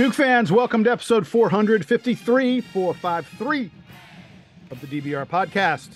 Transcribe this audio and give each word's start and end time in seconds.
Duke 0.00 0.14
fans, 0.14 0.50
welcome 0.50 0.82
to 0.84 0.90
episode 0.90 1.26
453, 1.26 2.62
453 2.62 3.70
of 4.70 4.80
the 4.80 4.86
DBR 4.86 5.26
podcast. 5.26 5.90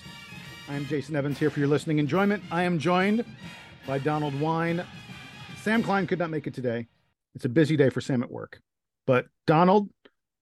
I 0.69 0.75
am 0.75 0.85
Jason 0.85 1.17
Evans 1.17 1.39
here 1.39 1.49
for 1.49 1.59
your 1.59 1.71
listening 1.71 1.99
enjoyment. 1.99 2.43
I 2.51 2.65
am 2.65 2.79
joined 2.79 3.25
by 3.87 3.99
Donald 3.99 4.39
Wine. 4.39 4.85
Sam 5.63 5.83
Klein 5.83 6.07
could 6.07 6.19
not 6.19 6.29
make 6.29 6.47
it 6.47 6.53
today. 6.53 6.87
It's 7.35 7.47
a 7.47 7.49
busy 7.49 7.79
day 7.79 7.89
for 7.89 8.03
Sam 8.03 8.23
at 8.23 8.31
work. 8.31 8.61
But 9.07 9.25
Donald, 9.47 9.89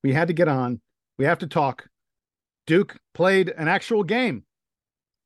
we 0.02 0.12
had 0.12 0.26
to 0.26 0.34
get 0.34 0.48
on. 0.48 0.80
We 1.16 1.24
have 1.26 1.38
to 1.38 1.46
talk. 1.46 1.86
Duke 2.66 2.98
played 3.14 3.50
an 3.50 3.68
actual 3.68 4.02
game, 4.02 4.42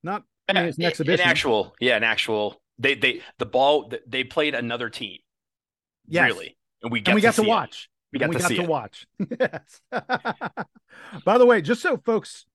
not 0.03 0.25
I 0.47 0.53
mean, 0.53 0.65
it's 0.67 0.77
an 0.77 0.85
exhibition. 0.85 1.25
An 1.25 1.31
actual, 1.31 1.75
yeah, 1.81 1.97
an 1.97 2.05
actual. 2.05 2.61
They 2.79 2.97
they 2.97 3.23
the 3.39 3.47
ball 3.47 3.91
they 4.07 4.25
played 4.25 4.55
another 4.55 4.91
team. 4.91 5.21
Yes. 6.07 6.27
Really, 6.27 6.59
and 6.83 6.93
we 6.93 7.01
got, 7.01 7.13
and 7.13 7.15
we 7.15 7.23
got 7.23 7.33
to, 7.37 7.43
to 7.43 7.49
watch. 7.49 7.89
We 8.13 8.19
got, 8.19 8.31
we 8.31 8.37
to, 8.37 8.43
got 8.43 8.49
to 8.49 8.63
watch. 8.63 9.07
yes. 9.41 9.81
By 11.25 11.39
the 11.39 11.47
way, 11.47 11.61
just 11.61 11.83
so 11.83 11.97
folks, 11.99 12.47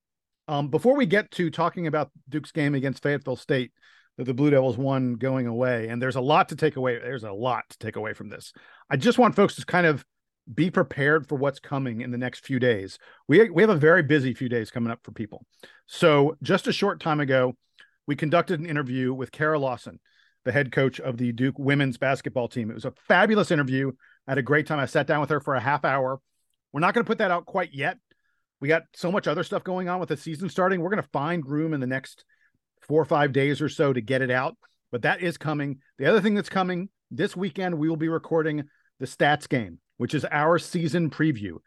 um, 0.48 0.70
before 0.70 0.96
we 0.96 1.06
get 1.06 1.32
to 1.32 1.50
talking 1.50 1.88
about 1.88 2.12
Duke's 2.30 2.52
game 2.52 2.76
against 2.76 3.04
Fayetteville 3.04 3.36
State, 3.36 3.72
that 4.18 4.26
the 4.26 4.34
Blue 4.34 4.50
Devils 4.50 4.78
won 4.78 5.16
going 5.16 5.48
away, 5.48 5.88
and 5.88 6.02
there's 6.02 6.16
a 6.16 6.22
lot 6.22 6.50
to 6.50 6.56
take 6.56 6.76
away. 6.76 7.00
There's 7.00 7.24
a 7.24 7.32
lot 7.32 7.64
to 7.70 7.78
take 7.78 7.96
away 7.96 8.14
from 8.14 8.30
this. 8.30 8.54
I 8.90 8.98
just 8.98 9.18
want 9.18 9.36
folks 9.36 9.56
to 9.56 9.66
kind 9.66 9.86
of 9.86 10.06
be 10.54 10.70
prepared 10.70 11.28
for 11.28 11.36
what's 11.36 11.60
coming 11.60 12.02
in 12.02 12.12
the 12.12 12.18
next 12.18 12.46
few 12.46 12.60
days. 12.60 12.98
We 13.28 13.50
we 13.50 13.64
have 13.64 13.70
a 13.70 13.76
very 13.76 14.04
busy 14.04 14.34
few 14.34 14.50
days 14.50 14.72
coming 14.72 14.92
up 14.92 15.00
for 15.04 15.12
people. 15.12 15.46
So 15.86 16.38
just 16.42 16.68
a 16.68 16.74
short 16.74 17.00
time 17.00 17.20
ago, 17.20 17.56
we 18.08 18.16
conducted 18.16 18.60
an 18.60 18.66
interview 18.66 19.14
with 19.14 19.32
Kara 19.32 19.60
Lawson, 19.60 20.00
the 20.44 20.52
head 20.52 20.72
coach 20.72 21.00
of 21.00 21.18
the 21.18 21.32
Duke 21.32 21.58
women's 21.58 21.98
basketball 21.98 22.48
team. 22.48 22.70
It 22.70 22.76
was 22.76 22.86
a 22.86 22.94
fabulous 23.08 23.52
interview. 23.52 23.92
I 24.28 24.32
had 24.32 24.38
a 24.38 24.44
great 24.44 24.68
time. 24.68 24.80
I 24.80 24.86
sat 24.86 25.08
down 25.08 25.22
with 25.22 25.30
her 25.30 25.40
for 25.40 25.56
a 25.56 25.60
half 25.60 25.86
hour. 25.86 26.20
We're 26.72 26.80
not 26.80 26.94
going 26.94 27.04
to 27.04 27.08
put 27.08 27.18
that 27.18 27.32
out 27.32 27.46
quite 27.46 27.74
yet. 27.74 27.98
We 28.60 28.68
got 28.68 28.84
so 28.94 29.12
much 29.12 29.28
other 29.28 29.44
stuff 29.44 29.64
going 29.64 29.90
on 29.90 30.00
with 30.00 30.10
the 30.10 30.18
season 30.18 30.48
starting. 30.48 30.82
We're 30.82 30.92
going 30.92 31.02
to 31.02 31.10
find 31.10 31.46
room 31.46 31.74
in 31.74 31.80
the 31.80 31.88
next 31.88 32.24
four 32.82 33.02
or 33.02 33.06
five 33.06 33.34
days 33.34 33.62
or 33.62 33.70
so 33.70 33.92
to 33.92 34.02
get 34.02 34.22
it 34.22 34.32
out, 34.32 34.56
but 34.92 35.02
that 35.02 35.22
is 35.22 35.38
coming. 35.38 35.80
The 35.98 36.06
other 36.06 36.22
thing 36.22 36.36
that's 36.36 36.50
coming 36.50 36.90
this 37.10 37.36
weekend, 37.36 37.78
we 37.78 37.90
will 37.90 37.98
be 37.98 38.08
recording 38.08 38.64
the 39.00 39.06
stats 39.06 39.50
game, 39.50 39.80
which 39.98 40.14
is 40.14 40.26
our 40.26 40.60
season 40.60 41.10
preview. 41.10 41.58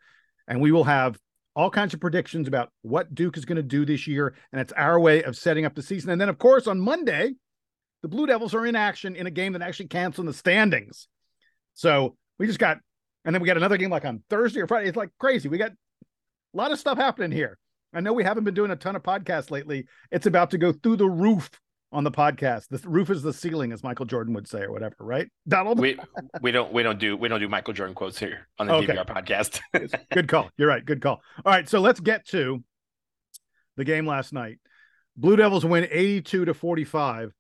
And 0.47 0.61
we 0.61 0.73
will 0.73 0.85
have 0.85 1.19
all 1.57 1.71
kinds 1.71 1.95
of 1.95 2.01
predictions 2.01 2.49
about 2.49 2.71
what 2.83 3.15
Duke 3.15 3.37
is 3.37 3.45
going 3.45 3.57
to 3.57 3.63
do 3.63 3.85
this 3.85 4.07
year. 4.07 4.35
And 4.53 4.61
it's 4.61 4.73
our 4.73 4.99
way 4.99 5.23
of 5.23 5.37
setting 5.37 5.65
up 5.65 5.75
the 5.75 5.83
season. 5.83 6.11
And 6.11 6.21
then, 6.21 6.29
of 6.29 6.39
course, 6.39 6.67
on 6.67 6.81
Monday, 6.81 7.35
the 8.03 8.09
Blue 8.09 8.27
Devils 8.27 8.55
are 8.55 8.67
in 8.67 8.77
action 8.77 9.17
in 9.17 9.27
a 9.27 9.31
game 9.31 9.55
that 9.55 9.63
actually 9.63 9.89
counts 9.89 10.19
in 10.19 10.27
the 10.27 10.35
standings. 10.35 11.09
So 11.75 12.17
we 12.39 12.47
just 12.47 12.59
got, 12.59 12.79
and 13.25 13.35
then 13.35 13.43
we 13.43 13.47
got 13.47 13.57
another 13.57 13.77
game 13.77 13.91
like 13.91 14.05
on 14.05 14.23
Thursday 14.31 14.61
or 14.61 14.67
Friday. 14.67 14.89
It's 14.89 14.97
like 14.97 15.11
crazy. 15.19 15.49
We 15.49 15.59
got 15.59 15.71
a 15.71 16.57
lot 16.57 16.73
of 16.73 16.79
stuff 16.79 16.99
happening 16.99 17.33
here. 17.33 17.59
I 17.93 18.01
know 18.01 18.13
we 18.13 18.25
haven't 18.25 18.45
been 18.45 18.55
doing 18.55 18.71
a 18.71 18.77
ton 18.77 18.97
of 18.97 19.03
podcasts 19.03 19.51
lately. 19.51 19.87
It's 20.11 20.27
about 20.27 20.51
to 20.51 20.59
go 20.59 20.73
through 20.73 20.97
the 20.97 21.09
roof 21.09 21.49
on 21.93 22.03
the 22.03 22.11
podcast. 22.11 22.67
The 22.69 22.87
roof 22.89 23.09
is 23.09 23.23
the 23.23 23.33
ceiling, 23.33 23.73
as 23.73 23.85
Michael 23.85 24.05
Jordan 24.05 24.35
would 24.35 24.49
say, 24.49 24.63
or 24.63 24.73
whatever, 24.73 24.97
right? 24.99 25.29
Donald. 25.47 25.79
We 25.79 25.99
we 26.43 26.51
don't 26.51 26.73
we 26.73 26.83
don't 26.83 26.99
do 26.99 27.17
we 27.17 27.29
don't 27.29 27.41
do 27.41 27.49
Michael 27.49 27.73
Jordan 27.73 27.95
quotes 27.95 28.19
here 28.19 28.49
on 28.59 28.67
the 28.67 28.75
okay. 28.75 28.95
DBR 28.95 29.07
podcast. 29.07 29.61
good 30.13 30.29
call. 30.29 30.51
You're 30.59 30.69
right. 30.69 30.85
Good 30.85 31.01
call. 31.01 31.23
All 31.45 31.53
right, 31.53 31.69
so 31.69 31.81
let's 31.81 32.01
get 32.01 32.27
to 32.29 32.63
the 33.77 33.85
game 33.85 34.07
last 34.07 34.33
night. 34.33 34.59
Blue 35.17 35.37
Devils 35.37 35.65
win 35.65 35.87
82 35.91 36.47
to 36.47 36.55
45 36.55 37.33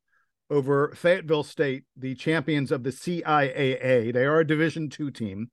over 0.50 0.92
Fayetteville 0.94 1.42
State, 1.42 1.84
the 1.96 2.14
champions 2.14 2.70
of 2.70 2.82
the 2.82 2.90
CIAA. 2.90 4.12
They 4.12 4.24
are 4.24 4.40
a 4.40 4.46
Division 4.46 4.90
two 4.90 5.10
team. 5.10 5.50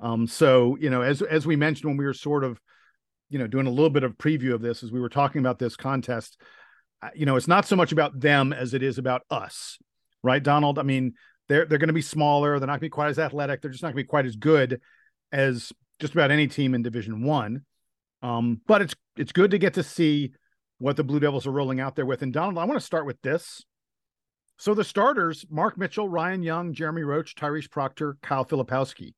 Um, 0.00 0.26
so 0.26 0.76
you 0.80 0.90
know, 0.90 1.02
as 1.02 1.22
as 1.22 1.46
we 1.46 1.56
mentioned 1.56 1.88
when 1.88 1.96
we 1.96 2.04
were 2.04 2.14
sort 2.14 2.44
of, 2.44 2.60
you 3.30 3.38
know, 3.38 3.46
doing 3.46 3.66
a 3.66 3.70
little 3.70 3.90
bit 3.90 4.04
of 4.04 4.18
preview 4.18 4.52
of 4.52 4.60
this 4.60 4.82
as 4.82 4.90
we 4.90 5.00
were 5.00 5.08
talking 5.08 5.40
about 5.40 5.58
this 5.58 5.76
contest, 5.76 6.40
you 7.14 7.26
know, 7.26 7.36
it's 7.36 7.48
not 7.48 7.66
so 7.66 7.76
much 7.76 7.92
about 7.92 8.18
them 8.18 8.52
as 8.52 8.74
it 8.74 8.82
is 8.82 8.98
about 8.98 9.22
us, 9.30 9.78
right, 10.22 10.42
Donald? 10.42 10.78
I 10.78 10.82
mean, 10.82 11.14
they're 11.48 11.64
they're 11.66 11.78
going 11.78 11.88
to 11.88 11.94
be 11.94 12.02
smaller. 12.02 12.58
They're 12.58 12.66
not 12.66 12.74
going 12.74 12.80
to 12.80 12.86
be 12.86 12.90
quite 12.90 13.10
as 13.10 13.18
athletic. 13.18 13.60
They're 13.60 13.70
just 13.70 13.82
not 13.82 13.88
going 13.88 14.02
to 14.02 14.04
be 14.04 14.08
quite 14.08 14.26
as 14.26 14.36
good 14.36 14.80
as 15.32 15.72
just 16.00 16.14
about 16.14 16.30
any 16.30 16.48
team 16.48 16.74
in 16.74 16.82
Division 16.82 17.24
One. 17.24 17.64
Um, 18.22 18.60
but 18.66 18.82
it's 18.82 18.94
it's 19.16 19.32
good 19.32 19.50
to 19.52 19.58
get 19.58 19.74
to 19.74 19.82
see 19.82 20.32
what 20.78 20.96
the 20.96 21.04
Blue 21.04 21.20
Devils 21.20 21.46
are 21.46 21.52
rolling 21.52 21.80
out 21.80 21.94
there 21.94 22.06
with. 22.06 22.22
And 22.22 22.32
Donald, 22.32 22.58
I 22.58 22.64
want 22.64 22.80
to 22.80 22.84
start 22.84 23.06
with 23.06 23.20
this. 23.22 23.64
So 24.58 24.74
the 24.74 24.84
starters: 24.84 25.44
Mark 25.50 25.78
Mitchell, 25.78 26.08
Ryan 26.08 26.42
Young, 26.42 26.74
Jeremy 26.74 27.02
Roach, 27.02 27.34
Tyrese 27.34 27.70
Proctor, 27.70 28.16
Kyle 28.22 28.44
Filipowski. 28.44 29.14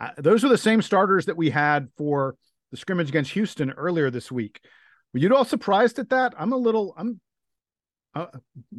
Uh, 0.00 0.10
those 0.18 0.44
are 0.44 0.48
the 0.48 0.58
same 0.58 0.82
starters 0.82 1.26
that 1.26 1.36
we 1.36 1.50
had 1.50 1.88
for 1.96 2.36
the 2.70 2.76
scrimmage 2.76 3.08
against 3.08 3.32
Houston 3.32 3.70
earlier 3.70 4.10
this 4.10 4.32
week. 4.32 4.60
Were 5.12 5.20
you 5.20 5.34
all 5.34 5.44
surprised 5.44 5.98
at 5.98 6.10
that? 6.10 6.34
I'm 6.38 6.52
a 6.52 6.56
little. 6.56 6.94
I'm. 6.96 7.20
Uh, 8.14 8.26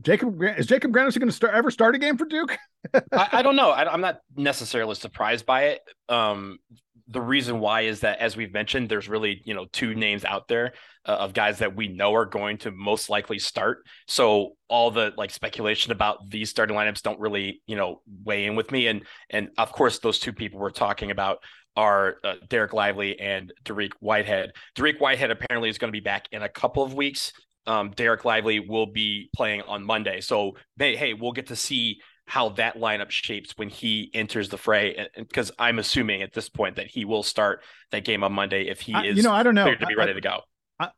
Jacob 0.02 0.42
is 0.44 0.68
Jacob 0.68 0.92
Grandison 0.92 1.20
going 1.20 1.30
to 1.30 1.36
start 1.36 1.56
ever 1.56 1.72
start 1.72 1.96
a 1.96 1.98
game 1.98 2.18
for 2.18 2.26
Duke? 2.26 2.58
I, 2.94 3.30
I, 3.32 3.42
don't 3.42 3.56
know. 3.56 3.72
I, 3.72 3.92
am 3.92 4.02
not 4.02 4.20
necessarily 4.36 4.94
surprised 4.94 5.46
by 5.46 5.66
it. 5.66 5.82
Um, 6.08 6.60
the 7.08 7.22
reason 7.22 7.60
why 7.60 7.82
is 7.82 8.02
that, 8.02 8.20
as 8.20 8.38
we've 8.38 8.54
mentioned, 8.54 8.90
there's 8.90 9.10
really 9.10 9.42
you 9.46 9.54
know 9.54 9.66
two 9.72 9.94
names 9.94 10.24
out 10.24 10.48
there 10.48 10.74
uh, 11.06 11.12
of 11.12 11.34
guys 11.34 11.60
that 11.60 11.76
we 11.76 11.88
know 11.88 12.14
are 12.14 12.26
going 12.26 12.58
to 12.60 12.72
most 12.72 13.10
likely 13.10 13.40
start. 13.40 13.86
So 14.08 14.54
all 14.70 14.92
the 14.92 15.14
like 15.18 15.32
speculation 15.32 15.92
about 15.92 16.30
these 16.30 16.50
starting 16.50 16.76
lineups 16.76 17.02
don't 17.02 17.20
really 17.20 17.62
you 17.68 17.76
know 17.76 18.02
weigh 18.24 18.46
in 18.46 18.56
with 18.56 18.72
me. 18.72 18.88
And 18.88 19.04
and 19.30 19.50
of 19.58 19.72
course, 19.72 20.00
those 20.00 20.20
two 20.20 20.34
people 20.34 20.60
we're 20.60 20.72
talking 20.72 21.12
about 21.12 21.40
are 21.76 22.18
uh, 22.24 22.36
Dereck 22.48 22.74
Lively 22.74 23.20
and 23.20 23.52
Dariq 23.66 23.92
Whitehead. 24.00 24.52
Dariq 24.76 25.00
Whitehead 25.00 25.32
apparently 25.32 25.70
is 25.70 25.78
going 25.78 25.90
to 25.90 25.98
be 25.98 26.04
back 26.04 26.28
in 26.32 26.44
a 26.44 26.50
couple 26.50 26.84
of 26.84 26.94
weeks. 26.94 27.34
Um, 27.66 27.92
Dereck 27.92 28.26
Lively 28.26 28.60
will 28.60 28.86
be 28.86 29.30
playing 29.36 29.62
on 29.64 29.84
Monday. 29.84 30.22
So, 30.22 30.58
hey, 30.78 30.96
hey, 30.96 31.14
we'll 31.14 31.32
get 31.32 31.48
to 31.48 31.56
see 31.56 32.00
how 32.26 32.50
that 32.50 32.78
lineup 32.78 33.10
shapes 33.10 33.54
when 33.58 33.70
he 33.70 34.10
enters 34.14 34.50
the 34.50 34.58
fray. 34.58 35.08
Because 35.18 35.52
I'm 35.60 35.80
assuming 35.80 36.22
at 36.22 36.34
this 36.34 36.50
point 36.50 36.78
that 36.78 36.88
he 36.88 37.06
will 37.06 37.24
start 37.24 37.62
that 37.92 38.06
game 38.06 38.24
on 38.24 38.34
Monday 38.34 38.68
if 38.68 38.82
he 38.82 38.94
is, 38.94 39.18
you 39.18 39.24
know, 39.24 39.32
I 39.32 39.44
don't 39.44 39.56
know, 39.56 39.74
to 39.74 39.86
be 39.86 39.96
ready 39.96 40.12
I, 40.12 40.16
to 40.16 40.22
go. 40.22 40.40
I, 40.80 40.90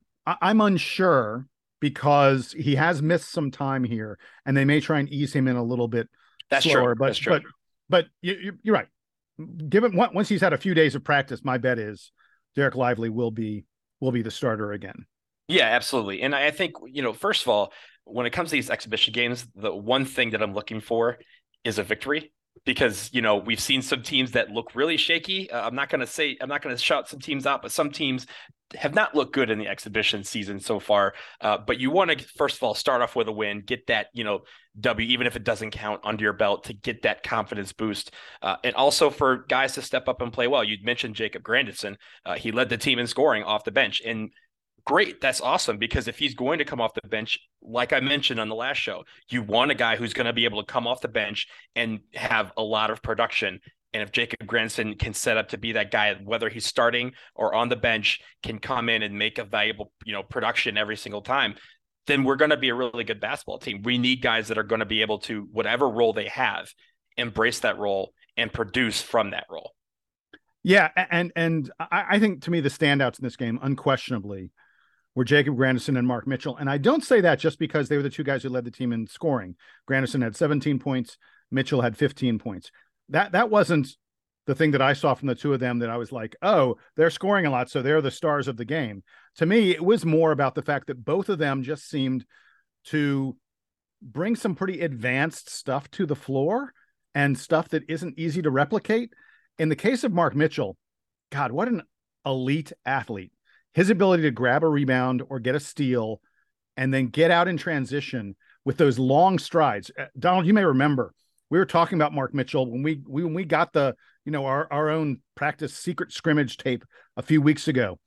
I'm 0.41 0.61
unsure 0.61 1.47
because 1.79 2.51
he 2.51 2.75
has 2.75 3.01
missed 3.01 3.31
some 3.31 3.51
time 3.51 3.83
here, 3.83 4.17
and 4.45 4.55
they 4.55 4.65
may 4.65 4.79
try 4.79 4.99
and 4.99 5.09
ease 5.09 5.33
him 5.33 5.47
in 5.47 5.55
a 5.55 5.63
little 5.63 5.87
bit. 5.87 6.07
That's 6.49 6.65
slower, 6.65 6.93
true. 6.93 6.95
But 6.97 7.05
That's 7.07 7.17
true. 7.17 7.33
but 7.33 7.43
but 7.89 8.05
you, 8.21 8.53
you're 8.63 8.75
right 8.75 8.87
given 9.69 9.95
once 9.95 10.29
he's 10.29 10.41
had 10.41 10.53
a 10.53 10.57
few 10.57 10.73
days 10.73 10.95
of 10.95 11.03
practice, 11.03 11.43
my 11.43 11.57
bet 11.57 11.79
is 11.79 12.11
Dereck 12.57 12.75
Lively 12.75 13.09
will 13.09 13.31
be 13.31 13.65
will 13.99 14.11
be 14.11 14.21
the 14.21 14.31
starter 14.31 14.71
again. 14.71 15.05
Yeah, 15.47 15.65
absolutely. 15.65 16.21
And 16.21 16.33
I 16.33 16.51
think 16.51 16.73
you 16.87 17.01
know, 17.01 17.13
first 17.13 17.41
of 17.43 17.49
all, 17.49 17.73
when 18.05 18.25
it 18.25 18.31
comes 18.31 18.49
to 18.49 18.55
these 18.55 18.69
exhibition 18.69 19.13
games, 19.13 19.45
the 19.55 19.75
one 19.75 20.05
thing 20.05 20.31
that 20.31 20.41
I'm 20.41 20.53
looking 20.53 20.79
for 20.79 21.17
is 21.63 21.79
a 21.79 21.83
victory 21.83 22.31
because 22.63 23.09
you 23.11 23.21
know 23.21 23.35
we've 23.35 23.59
seen 23.59 23.81
some 23.81 24.01
teams 24.01 24.31
that 24.31 24.49
look 24.49 24.75
really 24.75 24.97
shaky. 24.97 25.49
Uh, 25.51 25.65
I'm 25.67 25.75
not 25.75 25.89
going 25.89 26.01
to 26.01 26.07
say 26.07 26.37
I'm 26.39 26.49
not 26.49 26.61
going 26.61 26.75
to 26.75 26.81
shout 26.81 27.09
some 27.09 27.19
teams 27.19 27.45
out, 27.45 27.61
but 27.61 27.71
some 27.71 27.91
teams 27.91 28.25
have 28.75 28.95
not 28.95 29.13
looked 29.13 29.33
good 29.33 29.49
in 29.49 29.59
the 29.59 29.67
exhibition 29.67 30.23
season 30.23 30.59
so 30.59 30.79
far. 30.79 31.13
Uh, 31.39 31.57
but 31.57 31.79
you 31.79 31.91
want 31.91 32.11
to 32.11 32.25
first 32.35 32.57
of 32.57 32.63
all 32.63 32.73
start 32.73 33.01
off 33.01 33.15
with 33.15 33.27
a 33.27 33.31
win, 33.31 33.61
get 33.61 33.87
that 33.87 34.07
you 34.13 34.23
know 34.23 34.41
W, 34.79 35.07
even 35.07 35.27
if 35.27 35.35
it 35.35 35.43
doesn't 35.43 35.71
count 35.71 36.01
under 36.03 36.23
your 36.23 36.33
belt, 36.33 36.65
to 36.65 36.73
get 36.73 37.03
that 37.03 37.23
confidence 37.23 37.73
boost, 37.73 38.11
uh, 38.41 38.55
and 38.63 38.75
also 38.75 39.09
for 39.09 39.45
guys 39.47 39.73
to 39.73 39.81
step 39.81 40.07
up 40.07 40.21
and 40.21 40.33
play 40.33 40.47
well. 40.47 40.63
You 40.63 40.77
mentioned 40.83 41.15
Jacob 41.15 41.43
Grandison; 41.43 41.97
uh, 42.25 42.35
he 42.35 42.51
led 42.51 42.69
the 42.69 42.77
team 42.77 42.99
in 42.99 43.07
scoring 43.07 43.43
off 43.43 43.63
the 43.63 43.71
bench, 43.71 44.01
and 44.05 44.31
great. 44.85 45.19
That's 45.21 45.41
awesome 45.41 45.77
because 45.77 46.07
if 46.07 46.17
he's 46.17 46.35
going 46.35 46.59
to 46.59 46.65
come 46.65 46.79
off 46.79 46.93
the 46.93 47.07
bench, 47.07 47.39
like 47.61 47.93
I 47.93 47.99
mentioned 47.99 48.39
on 48.39 48.49
the 48.49 48.55
last 48.55 48.77
show, 48.77 49.03
you 49.29 49.41
want 49.41 49.71
a 49.71 49.75
guy 49.75 49.95
who's 49.95 50.13
going 50.13 50.27
to 50.27 50.33
be 50.33 50.45
able 50.45 50.63
to 50.63 50.71
come 50.71 50.87
off 50.87 51.01
the 51.01 51.07
bench 51.07 51.47
and 51.75 51.99
have 52.13 52.51
a 52.57 52.63
lot 52.63 52.91
of 52.91 53.01
production. 53.01 53.59
And 53.93 54.03
if 54.03 54.11
Jacob 54.11 54.45
Grandison 54.45 54.95
can 54.95 55.13
set 55.13 55.37
up 55.37 55.49
to 55.49 55.57
be 55.57 55.73
that 55.73 55.91
guy, 55.91 56.15
whether 56.23 56.49
he's 56.49 56.65
starting 56.65 57.13
or 57.33 57.55
on 57.55 57.69
the 57.69 57.75
bench, 57.75 58.19
can 58.43 58.59
come 58.59 58.89
in 58.89 59.03
and 59.03 59.17
make 59.17 59.37
a 59.37 59.45
valuable, 59.45 59.91
you 60.05 60.13
know, 60.13 60.23
production 60.23 60.77
every 60.77 60.97
single 60.97 61.21
time, 61.21 61.55
then 62.07 62.23
we're 62.23 62.35
going 62.35 62.51
to 62.51 62.57
be 62.57 62.69
a 62.69 62.75
really 62.75 63.03
good 63.03 63.19
basketball 63.19 63.57
team. 63.57 63.81
We 63.83 63.97
need 63.97 64.21
guys 64.21 64.49
that 64.49 64.57
are 64.57 64.63
going 64.63 64.79
to 64.79 64.85
be 64.85 65.01
able 65.01 65.19
to, 65.19 65.47
whatever 65.51 65.89
role 65.89 66.13
they 66.13 66.27
have, 66.27 66.71
embrace 67.17 67.59
that 67.59 67.79
role 67.79 68.13
and 68.37 68.51
produce 68.51 69.01
from 69.01 69.31
that 69.31 69.45
role. 69.49 69.71
Yeah, 70.63 70.89
and 70.95 71.31
and 71.35 71.71
I, 71.79 72.17
think 72.17 72.41
to 72.45 72.51
me 72.51 72.59
the 72.59 72.69
standouts 72.69 73.19
in 73.19 73.23
this 73.23 73.35
game, 73.35 73.59
unquestionably, 73.61 74.49
were 75.15 75.23
Jacob 75.23 75.55
Grandison 75.55 75.97
and 75.97 76.07
Mark 76.07 76.27
Mitchell. 76.27 76.57
And 76.57 76.69
I 76.69 76.77
don't 76.77 77.03
say 77.03 77.21
that 77.21 77.39
just 77.39 77.57
because 77.57 77.87
they 77.89 77.97
were 77.97 78.03
the 78.03 78.09
two 78.09 78.23
guys 78.23 78.43
who 78.43 78.49
led 78.49 78.65
the 78.65 78.71
team 78.71 78.91
in 78.91 79.07
scoring. 79.07 79.55
Grandison 79.85 80.21
had 80.21 80.35
17 80.35 80.77
points, 80.77 81.17
Mitchell 81.49 81.81
had 81.81 81.97
15 81.97 82.37
points. 82.37 82.71
That 83.09 83.31
that 83.31 83.49
wasn't 83.49 83.95
the 84.45 84.55
thing 84.55 84.71
that 84.71 84.81
I 84.81 84.93
saw 84.93 85.13
from 85.13 85.27
the 85.27 85.35
two 85.35 85.53
of 85.53 85.59
them 85.59 85.79
that 85.79 85.89
I 85.89 85.97
was 85.97 86.11
like, 86.11 86.35
oh, 86.41 86.77
they're 86.95 87.09
scoring 87.09 87.45
a 87.45 87.49
lot, 87.49 87.69
so 87.69 87.81
they're 87.81 88.01
the 88.01 88.11
stars 88.11 88.47
of 88.47 88.57
the 88.57 88.65
game. 88.65 89.03
To 89.37 89.45
me, 89.45 89.71
it 89.71 89.83
was 89.83 90.05
more 90.05 90.31
about 90.31 90.53
the 90.53 90.61
fact 90.61 90.87
that 90.87 91.03
both 91.03 91.29
of 91.29 91.39
them 91.39 91.63
just 91.63 91.89
seemed 91.89 92.25
to 92.85 93.35
bring 94.01 94.35
some 94.35 94.53
pretty 94.53 94.81
advanced 94.81 95.49
stuff 95.49 95.89
to 95.91 96.05
the 96.05 96.15
floor 96.15 96.73
and 97.15 97.37
stuff 97.39 97.69
that 97.69 97.89
isn't 97.89 98.19
easy 98.19 98.41
to 98.41 98.51
replicate. 98.51 99.13
in 99.57 99.69
the 99.69 99.75
case 99.75 100.03
of 100.03 100.11
Mark 100.11 100.35
Mitchell, 100.35 100.75
God, 101.31 101.51
what 101.51 101.69
an 101.69 101.81
elite 102.25 102.73
athlete. 102.85 103.31
His 103.75 103.89
ability 103.89 104.23
to 104.23 104.31
grab 104.31 104.63
a 104.63 104.67
rebound 104.67 105.21
or 105.29 105.39
get 105.39 105.53
a 105.53 105.59
steal 105.59 106.21
and 106.77 106.93
then 106.93 107.07
get 107.07 107.29
out 107.29 107.47
in 107.47 107.57
transition 107.57 108.35
with 108.63 108.77
those 108.77 108.97
long 108.97 109.37
strides. 109.37 109.91
Uh, 109.97 110.05
Donald, 110.17 110.47
you 110.47 110.53
may 110.53 110.63
remember 110.63 111.13
we 111.49 111.59
were 111.59 111.65
talking 111.65 111.97
about 111.97 112.13
Mark 112.13 112.33
Mitchell 112.33 112.69
when 112.69 112.83
we, 112.83 113.01
we 113.07 113.23
when 113.23 113.33
we 113.33 113.43
got 113.45 113.73
the 113.73 113.95
you 114.23 114.31
know 114.31 114.45
our 114.45 114.67
our 114.71 114.89
own 114.89 115.21
practice 115.35 115.75
secret 115.75 116.11
scrimmage 116.11 116.57
tape 116.57 116.85
a 117.17 117.21
few 117.21 117.41
weeks 117.41 117.67
ago. 117.67 117.99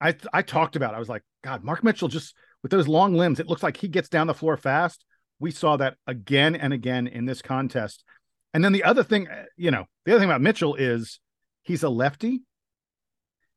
I 0.00 0.16
I 0.32 0.42
talked 0.42 0.74
about 0.74 0.94
it. 0.94 0.96
I 0.96 0.98
was 0.98 1.08
like, 1.08 1.22
God, 1.44 1.62
Mark 1.62 1.84
Mitchell 1.84 2.08
just 2.08 2.34
with 2.62 2.72
those 2.72 2.88
long 2.88 3.14
limbs, 3.14 3.40
it 3.40 3.46
looks 3.46 3.62
like 3.62 3.76
he 3.76 3.88
gets 3.88 4.08
down 4.08 4.26
the 4.26 4.34
floor 4.34 4.56
fast. 4.56 5.04
We 5.38 5.50
saw 5.50 5.76
that 5.76 5.96
again 6.06 6.54
and 6.54 6.72
again 6.72 7.06
in 7.06 7.24
this 7.24 7.40
contest. 7.40 8.04
And 8.52 8.64
then 8.64 8.72
the 8.72 8.84
other 8.84 9.02
thing, 9.02 9.28
uh, 9.28 9.44
you 9.56 9.70
know, 9.70 9.84
the 10.04 10.12
other 10.12 10.20
thing 10.20 10.28
about 10.28 10.42
Mitchell 10.42 10.74
is 10.74 11.20
he's 11.62 11.82
a 11.82 11.88
lefty, 11.88 12.42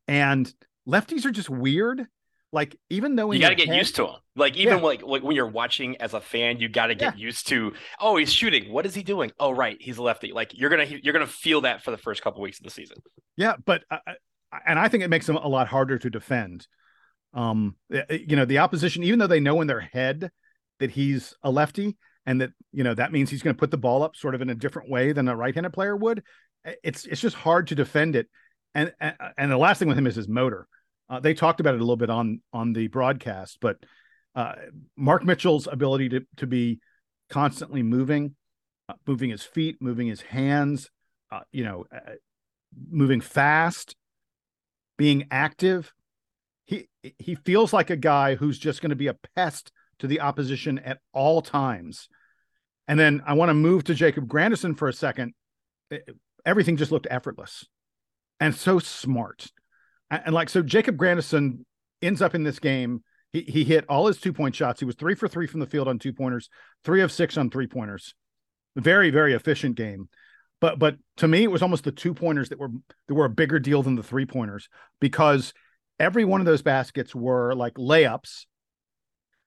and 0.07 0.53
lefties 0.87 1.25
are 1.25 1.31
just 1.31 1.49
weird. 1.49 2.05
Like 2.51 2.77
even 2.91 3.15
though 3.15 3.31
you 3.31 3.39
got 3.39 3.49
to 3.49 3.55
get 3.55 3.67
head, 3.67 3.77
used 3.77 3.95
to 3.95 4.05
him. 4.05 4.15
Like 4.35 4.55
even 4.57 4.77
yeah. 4.77 4.83
like 4.83 5.01
like 5.01 5.23
when 5.23 5.35
you're 5.35 5.47
watching 5.47 5.97
as 5.97 6.13
a 6.13 6.21
fan, 6.21 6.59
you 6.59 6.69
got 6.69 6.87
to 6.87 6.95
get 6.95 7.17
yeah. 7.17 7.25
used 7.25 7.47
to. 7.47 7.73
Oh, 7.99 8.15
he's 8.15 8.31
shooting. 8.31 8.71
What 8.71 8.85
is 8.85 8.93
he 8.93 9.01
doing? 9.01 9.31
Oh, 9.39 9.51
right, 9.51 9.75
he's 9.79 9.97
a 9.97 10.03
lefty. 10.03 10.31
Like 10.31 10.51
you're 10.53 10.69
gonna 10.69 10.85
you're 10.85 11.13
gonna 11.13 11.25
feel 11.25 11.61
that 11.61 11.83
for 11.83 11.89
the 11.89 11.97
first 11.97 12.21
couple 12.21 12.41
weeks 12.41 12.59
of 12.59 12.63
the 12.63 12.69
season. 12.69 12.97
Yeah, 13.37 13.55
but 13.65 13.83
uh, 13.89 13.97
and 14.67 14.77
I 14.77 14.87
think 14.87 15.03
it 15.03 15.09
makes 15.09 15.27
him 15.27 15.37
a 15.37 15.47
lot 15.47 15.67
harder 15.67 15.97
to 15.97 16.09
defend. 16.11 16.67
Um, 17.33 17.75
you 17.89 18.35
know, 18.35 18.45
the 18.45 18.59
opposition, 18.59 19.03
even 19.03 19.17
though 19.17 19.27
they 19.27 19.39
know 19.39 19.61
in 19.61 19.67
their 19.67 19.79
head 19.79 20.29
that 20.79 20.91
he's 20.91 21.33
a 21.41 21.49
lefty 21.49 21.97
and 22.27 22.41
that 22.41 22.51
you 22.71 22.83
know 22.83 22.93
that 22.93 23.11
means 23.11 23.31
he's 23.31 23.41
going 23.41 23.55
to 23.55 23.59
put 23.59 23.71
the 23.71 23.77
ball 23.77 24.03
up 24.03 24.15
sort 24.15 24.35
of 24.35 24.41
in 24.41 24.51
a 24.51 24.55
different 24.55 24.91
way 24.91 25.11
than 25.11 25.27
a 25.27 25.35
right-handed 25.35 25.73
player 25.73 25.95
would, 25.95 26.21
it's 26.83 27.05
it's 27.05 27.21
just 27.21 27.35
hard 27.35 27.67
to 27.67 27.75
defend 27.75 28.15
it. 28.15 28.27
And 28.75 28.91
and, 28.99 29.51
the 29.51 29.57
last 29.57 29.79
thing 29.79 29.87
with 29.87 29.97
him 29.97 30.07
is 30.07 30.15
his 30.15 30.27
motor 30.27 30.67
uh, 31.09 31.19
they 31.19 31.33
talked 31.33 31.59
about 31.59 31.75
it 31.75 31.77
a 31.77 31.83
little 31.83 31.95
bit 31.95 32.09
on 32.09 32.41
on 32.51 32.73
the 32.73 32.87
broadcast, 32.87 33.59
but 33.61 33.77
uh, 34.35 34.53
Mark 34.95 35.23
Mitchell's 35.23 35.67
ability 35.67 36.09
to 36.09 36.25
to 36.37 36.47
be 36.47 36.79
constantly 37.29 37.83
moving, 37.83 38.35
uh, 38.89 38.95
moving 39.05 39.29
his 39.29 39.43
feet, 39.43 39.77
moving 39.79 40.07
his 40.07 40.21
hands, 40.21 40.89
uh, 41.31 41.41
you 41.51 41.63
know, 41.63 41.85
uh, 41.93 42.13
moving 42.89 43.21
fast, 43.21 43.95
being 44.97 45.27
active. 45.29 45.93
He 46.65 46.87
he 47.19 47.35
feels 47.35 47.73
like 47.73 47.89
a 47.89 47.97
guy 47.97 48.35
who's 48.35 48.57
just 48.57 48.81
going 48.81 48.91
to 48.91 48.95
be 48.95 49.07
a 49.07 49.17
pest 49.35 49.71
to 49.99 50.07
the 50.07 50.21
opposition 50.21 50.79
at 50.79 50.99
all 51.11 51.41
times. 51.41 52.07
And 52.87 52.99
then 52.99 53.21
I 53.25 53.33
want 53.33 53.49
to 53.49 53.53
move 53.53 53.83
to 53.85 53.93
Jacob 53.93 54.27
Grandison 54.27 54.73
for 54.73 54.87
a 54.87 54.93
second. 54.93 55.33
Everything 56.45 56.75
just 56.75 56.91
looked 56.91 57.07
effortless 57.09 57.65
and 58.39 58.55
so 58.55 58.79
smart. 58.79 59.47
And 60.09 60.33
like 60.33 60.49
so 60.49 60.61
jacob 60.61 60.97
grandison 60.97 61.65
ends 62.01 62.21
up 62.21 62.35
in 62.35 62.43
this 62.43 62.59
game. 62.59 63.03
He, 63.31 63.41
he 63.41 63.63
hit 63.63 63.85
all 63.89 64.07
his 64.07 64.19
two 64.19 64.33
point 64.33 64.55
shots. 64.55 64.79
He 64.79 64.85
was 64.85 64.95
three 64.95 65.15
for 65.15 65.27
three 65.27 65.47
from 65.47 65.59
the 65.59 65.65
field 65.65 65.87
on 65.87 65.99
two 65.99 66.13
pointers 66.13 66.49
three 66.83 67.01
of 67.01 67.11
six 67.11 67.37
on 67.37 67.49
three 67.49 67.67
pointers 67.67 68.13
very 68.75 69.09
very 69.09 69.33
efficient 69.33 69.75
game. 69.75 70.09
But 70.61 70.79
but 70.79 70.97
to 71.17 71.27
me 71.27 71.43
it 71.43 71.51
was 71.51 71.61
almost 71.61 71.83
the 71.83 71.91
two 71.91 72.13
pointers 72.13 72.49
that 72.49 72.59
were 72.59 72.71
that 73.07 73.13
were 73.13 73.25
a 73.25 73.29
bigger 73.29 73.59
deal 73.59 73.83
than 73.83 73.95
the 73.95 74.03
three 74.03 74.25
pointers 74.25 74.69
because 74.99 75.53
every 75.99 76.25
one 76.25 76.41
of 76.41 76.45
those 76.45 76.61
baskets 76.61 77.13
were 77.13 77.53
like 77.55 77.75
layups 77.75 78.45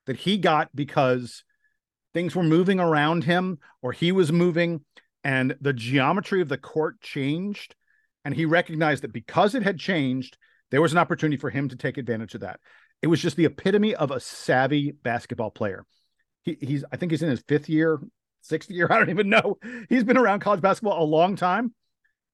that 0.06 0.16
he 0.16 0.38
got 0.38 0.74
because 0.74 1.44
things 2.14 2.34
were 2.34 2.42
moving 2.42 2.80
around 2.80 3.24
him 3.24 3.58
or 3.82 3.92
he 3.92 4.12
was 4.12 4.32
moving 4.32 4.80
and 5.22 5.56
the 5.60 5.72
geometry 5.72 6.40
of 6.40 6.48
the 6.48 6.56
court 6.56 7.00
changed 7.00 7.74
and 8.26 8.34
he 8.34 8.44
recognized 8.44 9.04
that 9.04 9.12
because 9.12 9.54
it 9.54 9.62
had 9.62 9.78
changed 9.78 10.36
there 10.72 10.82
was 10.82 10.90
an 10.90 10.98
opportunity 10.98 11.36
for 11.36 11.48
him 11.48 11.68
to 11.68 11.76
take 11.76 11.96
advantage 11.96 12.34
of 12.34 12.40
that. 12.40 12.58
It 13.00 13.06
was 13.06 13.22
just 13.22 13.36
the 13.36 13.44
epitome 13.44 13.94
of 13.94 14.10
a 14.10 14.18
savvy 14.18 14.90
basketball 14.90 15.52
player. 15.52 15.86
He, 16.42 16.58
he's, 16.60 16.84
I 16.90 16.96
think 16.96 17.12
he's 17.12 17.22
in 17.22 17.30
his 17.30 17.44
fifth 17.46 17.68
year, 17.68 18.00
sixth 18.40 18.68
year. 18.68 18.88
I 18.90 18.98
don't 18.98 19.10
even 19.10 19.28
know. 19.28 19.58
He's 19.88 20.02
been 20.02 20.16
around 20.16 20.40
college 20.40 20.60
basketball 20.60 21.00
a 21.00 21.06
long 21.06 21.36
time. 21.36 21.72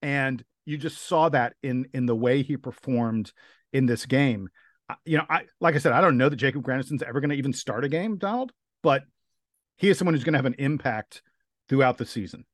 And 0.00 0.42
you 0.64 0.78
just 0.78 0.96
saw 0.96 1.28
that 1.28 1.56
in 1.62 1.84
in 1.92 2.06
the 2.06 2.16
way 2.16 2.42
he 2.42 2.56
performed 2.56 3.30
in 3.74 3.84
this 3.84 4.06
game. 4.06 4.48
You 5.04 5.18
know, 5.18 5.26
I 5.28 5.42
like 5.60 5.74
I 5.74 5.78
said, 5.78 5.92
I 5.92 6.00
don't 6.00 6.16
know 6.16 6.30
that 6.30 6.36
Jacob 6.36 6.62
Grandison's 6.62 7.02
ever 7.02 7.20
going 7.20 7.30
to 7.30 7.36
even 7.36 7.52
start 7.52 7.84
a 7.84 7.88
game, 7.90 8.16
Donald, 8.16 8.50
but 8.82 9.02
he 9.76 9.90
is 9.90 9.98
someone 9.98 10.14
who's 10.14 10.24
going 10.24 10.32
to 10.32 10.38
have 10.38 10.46
an 10.46 10.56
impact 10.58 11.20
throughout 11.68 11.98
the 11.98 12.06
season. 12.06 12.46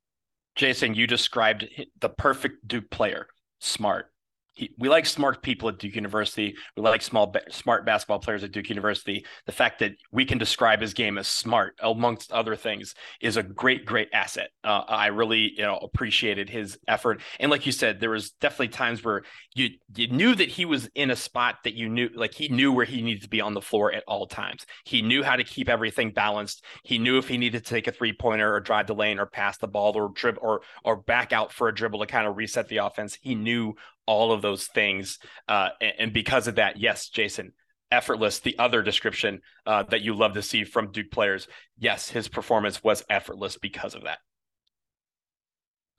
Jason, 0.59 0.93
you 0.93 1.07
described 1.07 1.65
the 2.01 2.09
perfect 2.09 2.67
Duke 2.67 2.89
player, 2.89 3.27
smart, 3.59 4.11
he, 4.59 4.75
we 4.77 4.89
like 4.89 5.05
smart 5.05 5.41
people 5.41 5.69
at 5.69 5.79
Duke 5.79 5.95
University. 5.95 6.53
We 6.75 6.83
like 6.83 7.01
small, 7.01 7.33
smart 7.49 7.85
basketball 7.85 8.19
players 8.19 8.43
at 8.43 8.51
Duke 8.51 8.67
University. 8.67 9.25
The 9.45 9.53
fact 9.53 9.79
that 9.79 9.93
we 10.11 10.25
can 10.25 10.37
describe 10.37 10.81
his 10.81 10.93
game 10.93 11.17
as 11.17 11.29
smart, 11.29 11.75
amongst 11.81 12.33
other 12.33 12.57
things, 12.57 12.93
is 13.21 13.37
a 13.37 13.43
great, 13.43 13.85
great 13.85 14.09
asset. 14.13 14.49
Uh, 14.65 14.83
I 14.85 15.07
really, 15.07 15.53
you 15.55 15.61
know, 15.61 15.77
appreciated 15.77 16.49
his 16.49 16.77
effort. 16.89 17.21
And 17.39 17.49
like 17.49 17.65
you 17.65 17.71
said, 17.71 18.01
there 18.01 18.09
was 18.09 18.31
definitely 18.31 18.67
times 18.69 19.01
where 19.01 19.21
you 19.55 19.69
you 19.95 20.07
knew 20.09 20.35
that 20.35 20.49
he 20.49 20.65
was 20.65 20.89
in 20.93 21.09
a 21.09 21.15
spot 21.15 21.59
that 21.63 21.73
you 21.73 21.87
knew, 21.87 22.09
like 22.13 22.33
he 22.33 22.49
knew 22.49 22.73
where 22.73 22.85
he 22.85 23.01
needed 23.01 23.23
to 23.23 23.29
be 23.29 23.39
on 23.39 23.53
the 23.53 23.61
floor 23.61 23.93
at 23.93 24.03
all 24.07 24.27
times. 24.27 24.65
He 24.83 25.01
knew 25.01 25.23
how 25.23 25.37
to 25.37 25.43
keep 25.45 25.69
everything 25.69 26.11
balanced. 26.11 26.65
He 26.83 26.97
knew 26.97 27.17
if 27.17 27.29
he 27.29 27.37
needed 27.37 27.63
to 27.63 27.69
take 27.69 27.87
a 27.87 27.93
three 27.93 28.11
pointer 28.11 28.53
or 28.53 28.59
drive 28.59 28.87
the 28.87 28.93
lane 28.93 29.19
or 29.19 29.25
pass 29.25 29.57
the 29.57 29.69
ball 29.69 29.95
or 29.95 30.11
trip 30.11 30.37
or 30.41 30.61
or 30.83 30.97
back 30.97 31.31
out 31.31 31.53
for 31.53 31.69
a 31.69 31.73
dribble 31.73 31.99
to 31.99 32.05
kind 32.05 32.27
of 32.27 32.35
reset 32.35 32.67
the 32.67 32.77
offense. 32.77 33.17
He 33.21 33.35
knew 33.35 33.75
all 34.09 34.31
of 34.31 34.41
those 34.41 34.65
things. 34.65 35.19
Uh, 35.47 35.69
and, 35.79 35.93
and, 35.99 36.13
because 36.13 36.47
of 36.47 36.55
that, 36.55 36.79
yes, 36.79 37.09
Jason, 37.09 37.53
effortless, 37.91 38.39
the 38.39 38.57
other 38.57 38.81
description 38.81 39.41
uh, 39.67 39.83
that 39.83 40.01
you 40.01 40.15
love 40.15 40.33
to 40.33 40.41
see 40.41 40.63
from 40.63 40.91
Duke 40.91 41.11
players. 41.11 41.47
Yes, 41.77 42.09
his 42.09 42.27
performance 42.27 42.83
was 42.83 43.03
effortless 43.07 43.57
because 43.57 43.93
of 43.93 44.05
that. 44.05 44.17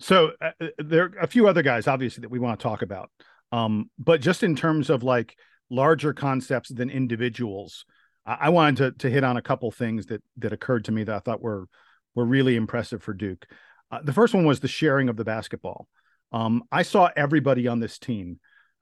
So 0.01 0.33
uh, 0.43 0.51
uh, 0.61 0.67
there 0.79 1.05
are 1.05 1.19
a 1.21 1.29
few 1.29 1.47
other 1.47 1.63
guys, 1.63 1.87
obviously, 1.87 2.23
that 2.23 2.33
we 2.33 2.41
want 2.41 2.59
to 2.59 2.63
talk 2.65 2.83
about. 2.83 3.13
Um, 3.53 3.91
but 3.97 4.21
just 4.21 4.43
in 4.43 4.57
terms 4.57 4.91
of 4.91 5.05
like 5.05 5.37
larger 5.71 6.13
concepts 6.13 6.71
than 6.71 6.91
individuals, 6.91 7.85
I, 8.27 8.39
I 8.41 8.49
wanted 8.49 8.77
to, 8.77 9.09
to 9.09 9.11
hit 9.11 9.23
on 9.23 9.37
a 9.37 9.43
couple 9.43 9.71
things 9.71 10.07
that 10.07 10.23
that 10.39 10.53
occurred 10.53 10.87
to 10.87 10.93
me 10.93 11.05
that 11.05 11.15
I 11.15 11.21
thought 11.21 11.41
were 11.41 11.69
were 12.17 12.25
really 12.25 12.57
impressive 12.57 13.05
for 13.05 13.15
Duke. 13.15 13.47
Uh, 13.93 14.01
the 14.03 14.13
first 14.13 14.35
one 14.35 14.47
was 14.47 14.59
the 14.59 14.69
sharing 14.69 15.09
of 15.09 15.17
the 15.17 15.25
basketball. 15.25 15.87
Um, 16.33 16.63
I 16.71 16.83
saw 16.83 17.11
everybody 17.17 17.67
on 17.67 17.81
this 17.81 17.99
team 17.99 18.39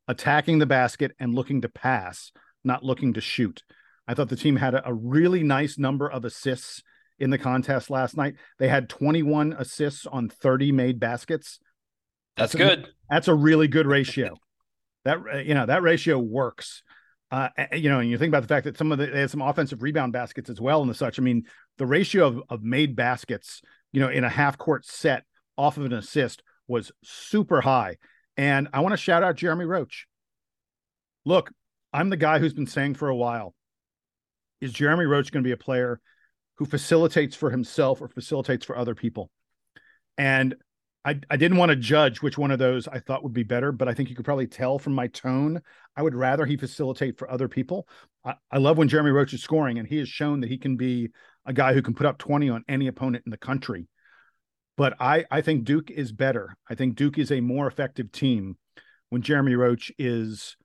attacking 0.07 0.59
the 0.59 0.67
basket 0.67 1.13
and 1.19 1.35
looking 1.35 1.63
to 1.63 1.69
pass, 1.69 2.33
not 2.65 2.83
looking 2.83 3.15
to 3.15 3.21
shoot. 3.21 3.63
I 4.07 4.15
thought 4.15 4.29
the 4.29 4.37
team 4.37 4.57
had 4.57 4.75
a, 4.75 4.89
a 4.89 4.95
really 4.95 5.43
nice 5.43 5.79
number 5.79 6.11
of 6.11 6.25
assists 6.25 6.83
in 7.19 7.31
the 7.31 7.39
contest 7.39 7.91
last 7.91 8.17
night. 8.17 8.37
They 8.59 8.69
had 8.69 8.89
21 8.89 9.55
assists 9.59 10.07
on 10.07 10.29
30 10.29 10.73
made 10.73 11.01
baskets. 11.01 11.59
That's, 12.37 12.53
that's 12.53 12.65
good. 12.65 12.85
A, 12.85 12.89
that's 13.11 13.29
a 13.29 13.35
really 13.35 13.69
good 13.69 13.87
ratio. 13.87 14.37
that 15.05 15.19
you 15.45 15.55
know 15.55 15.67
that 15.67 15.83
ratio 15.83 16.19
works. 16.19 16.83
Uh, 17.31 17.49
you 17.73 17.91
know, 17.91 18.01
and 18.01 18.09
you 18.09 18.17
think 18.17 18.31
about 18.31 18.41
the 18.41 18.49
fact 18.49 18.65
that 18.65 18.79
some 18.79 18.91
of 18.91 18.99
the 18.99 19.07
they 19.07 19.21
had 19.21 19.31
some 19.31 19.43
offensive 19.43 19.83
rebound 19.83 20.15
baskets 20.15 20.49
as 20.49 20.61
well 20.61 20.81
and 20.81 20.91
the 20.91 20.95
such. 20.95 21.19
I 21.19 21.23
mean, 21.23 21.45
the 21.77 21.87
ratio 21.87 22.27
of, 22.27 22.43
of 22.49 22.63
made 22.63 22.97
baskets, 22.97 23.61
you 23.93 24.01
know, 24.01 24.09
in 24.09 24.25
a 24.25 24.31
half 24.31 24.57
court 24.57 24.87
set 24.87 25.25
off 25.57 25.77
of 25.77 25.85
an 25.85 25.93
assist 25.93 26.43
was 26.69 26.93
super 27.03 27.61
high. 27.61 27.97
And 28.37 28.69
I 28.73 28.81
want 28.81 28.93
to 28.93 28.97
shout 28.97 29.25
out 29.25 29.37
Jeremy 29.37 29.65
Roach. 29.65 30.07
Look, 31.25 31.51
I'm 31.93 32.11
the 32.11 32.17
guy 32.17 32.39
who's 32.39 32.55
been 32.55 32.67
saying 32.67 32.95
for 32.95 33.09
a 33.09 33.17
while 33.17 33.55
is 34.61 34.73
Jeremy 34.73 35.07
Roach 35.07 35.33
going 35.33 35.43
to 35.43 35.49
be 35.49 35.53
a 35.53 35.57
player 35.57 36.01
who 36.57 36.67
facilitates 36.67 37.35
for 37.35 37.51
himself 37.51 38.01
or 38.01 38.09
facilitates 38.09 38.65
for 38.65 38.77
other 38.77 38.95
people? 38.95 39.31
And 40.17 40.55
I, 41.05 41.19
I 41.31 41.37
didn't 41.37 41.59
want 41.59 41.71
to 41.71 41.77
judge 41.77 42.23
which 42.23 42.37
one 42.37 42.51
of 42.51 42.59
those 42.59 42.89
I 42.89 42.99
thought 42.99 43.23
would 43.23 43.33
be 43.33 43.45
better, 43.45 43.73
but 43.73 43.89
I 43.89 43.95
think 43.95 44.11
you 44.11 44.17
could 44.17 44.25
probably 44.25 44.47
tell 44.47 44.79
from 44.79 44.95
my 44.95 45.07
tone. 45.07 45.63
I 45.97 46.03
would 46.03 46.15
rather 46.15 46.45
he 46.45 46.57
facilitate 46.57 47.19
for 47.19 47.31
other 47.31 47.49
people. 47.49 47.89
I, 48.25 48.35
I 48.51 48.59
love 48.59 48.79
when 48.79 48.89
Jeremy 48.89 49.11
Roach 49.11 49.33
is 49.33 49.43
scoring, 49.43 49.79
and 49.79 49.89
he 49.89 49.99
has 49.99 50.09
shown 50.09 50.41
that 50.41 50.51
he 50.51 50.59
can 50.59 50.77
be 50.77 51.09
a 51.47 51.53
guy 51.53 51.73
who 51.73 51.83
can 51.83 51.95
put 51.95 52.07
up 52.07 52.19
20 52.19 52.51
on 52.51 52.65
any 52.69 52.89
opponent 52.89 53.25
in 53.27 53.31
the 53.31 53.39
country. 53.39 53.89
But 54.79 54.95
I, 55.01 55.25
I 55.29 55.41
think 55.41 55.65
Duke 55.65 55.91
is 55.91 56.13
better. 56.13 56.57
I 56.71 56.77
think 56.77 56.95
Duke 56.95 57.19
is 57.19 57.33
a 57.33 57.41
more 57.41 57.67
effective 57.67 58.13
team 58.13 58.57
when 59.11 59.23
Jeremy 59.23 59.57
Roach 59.57 59.91
is 59.99 60.57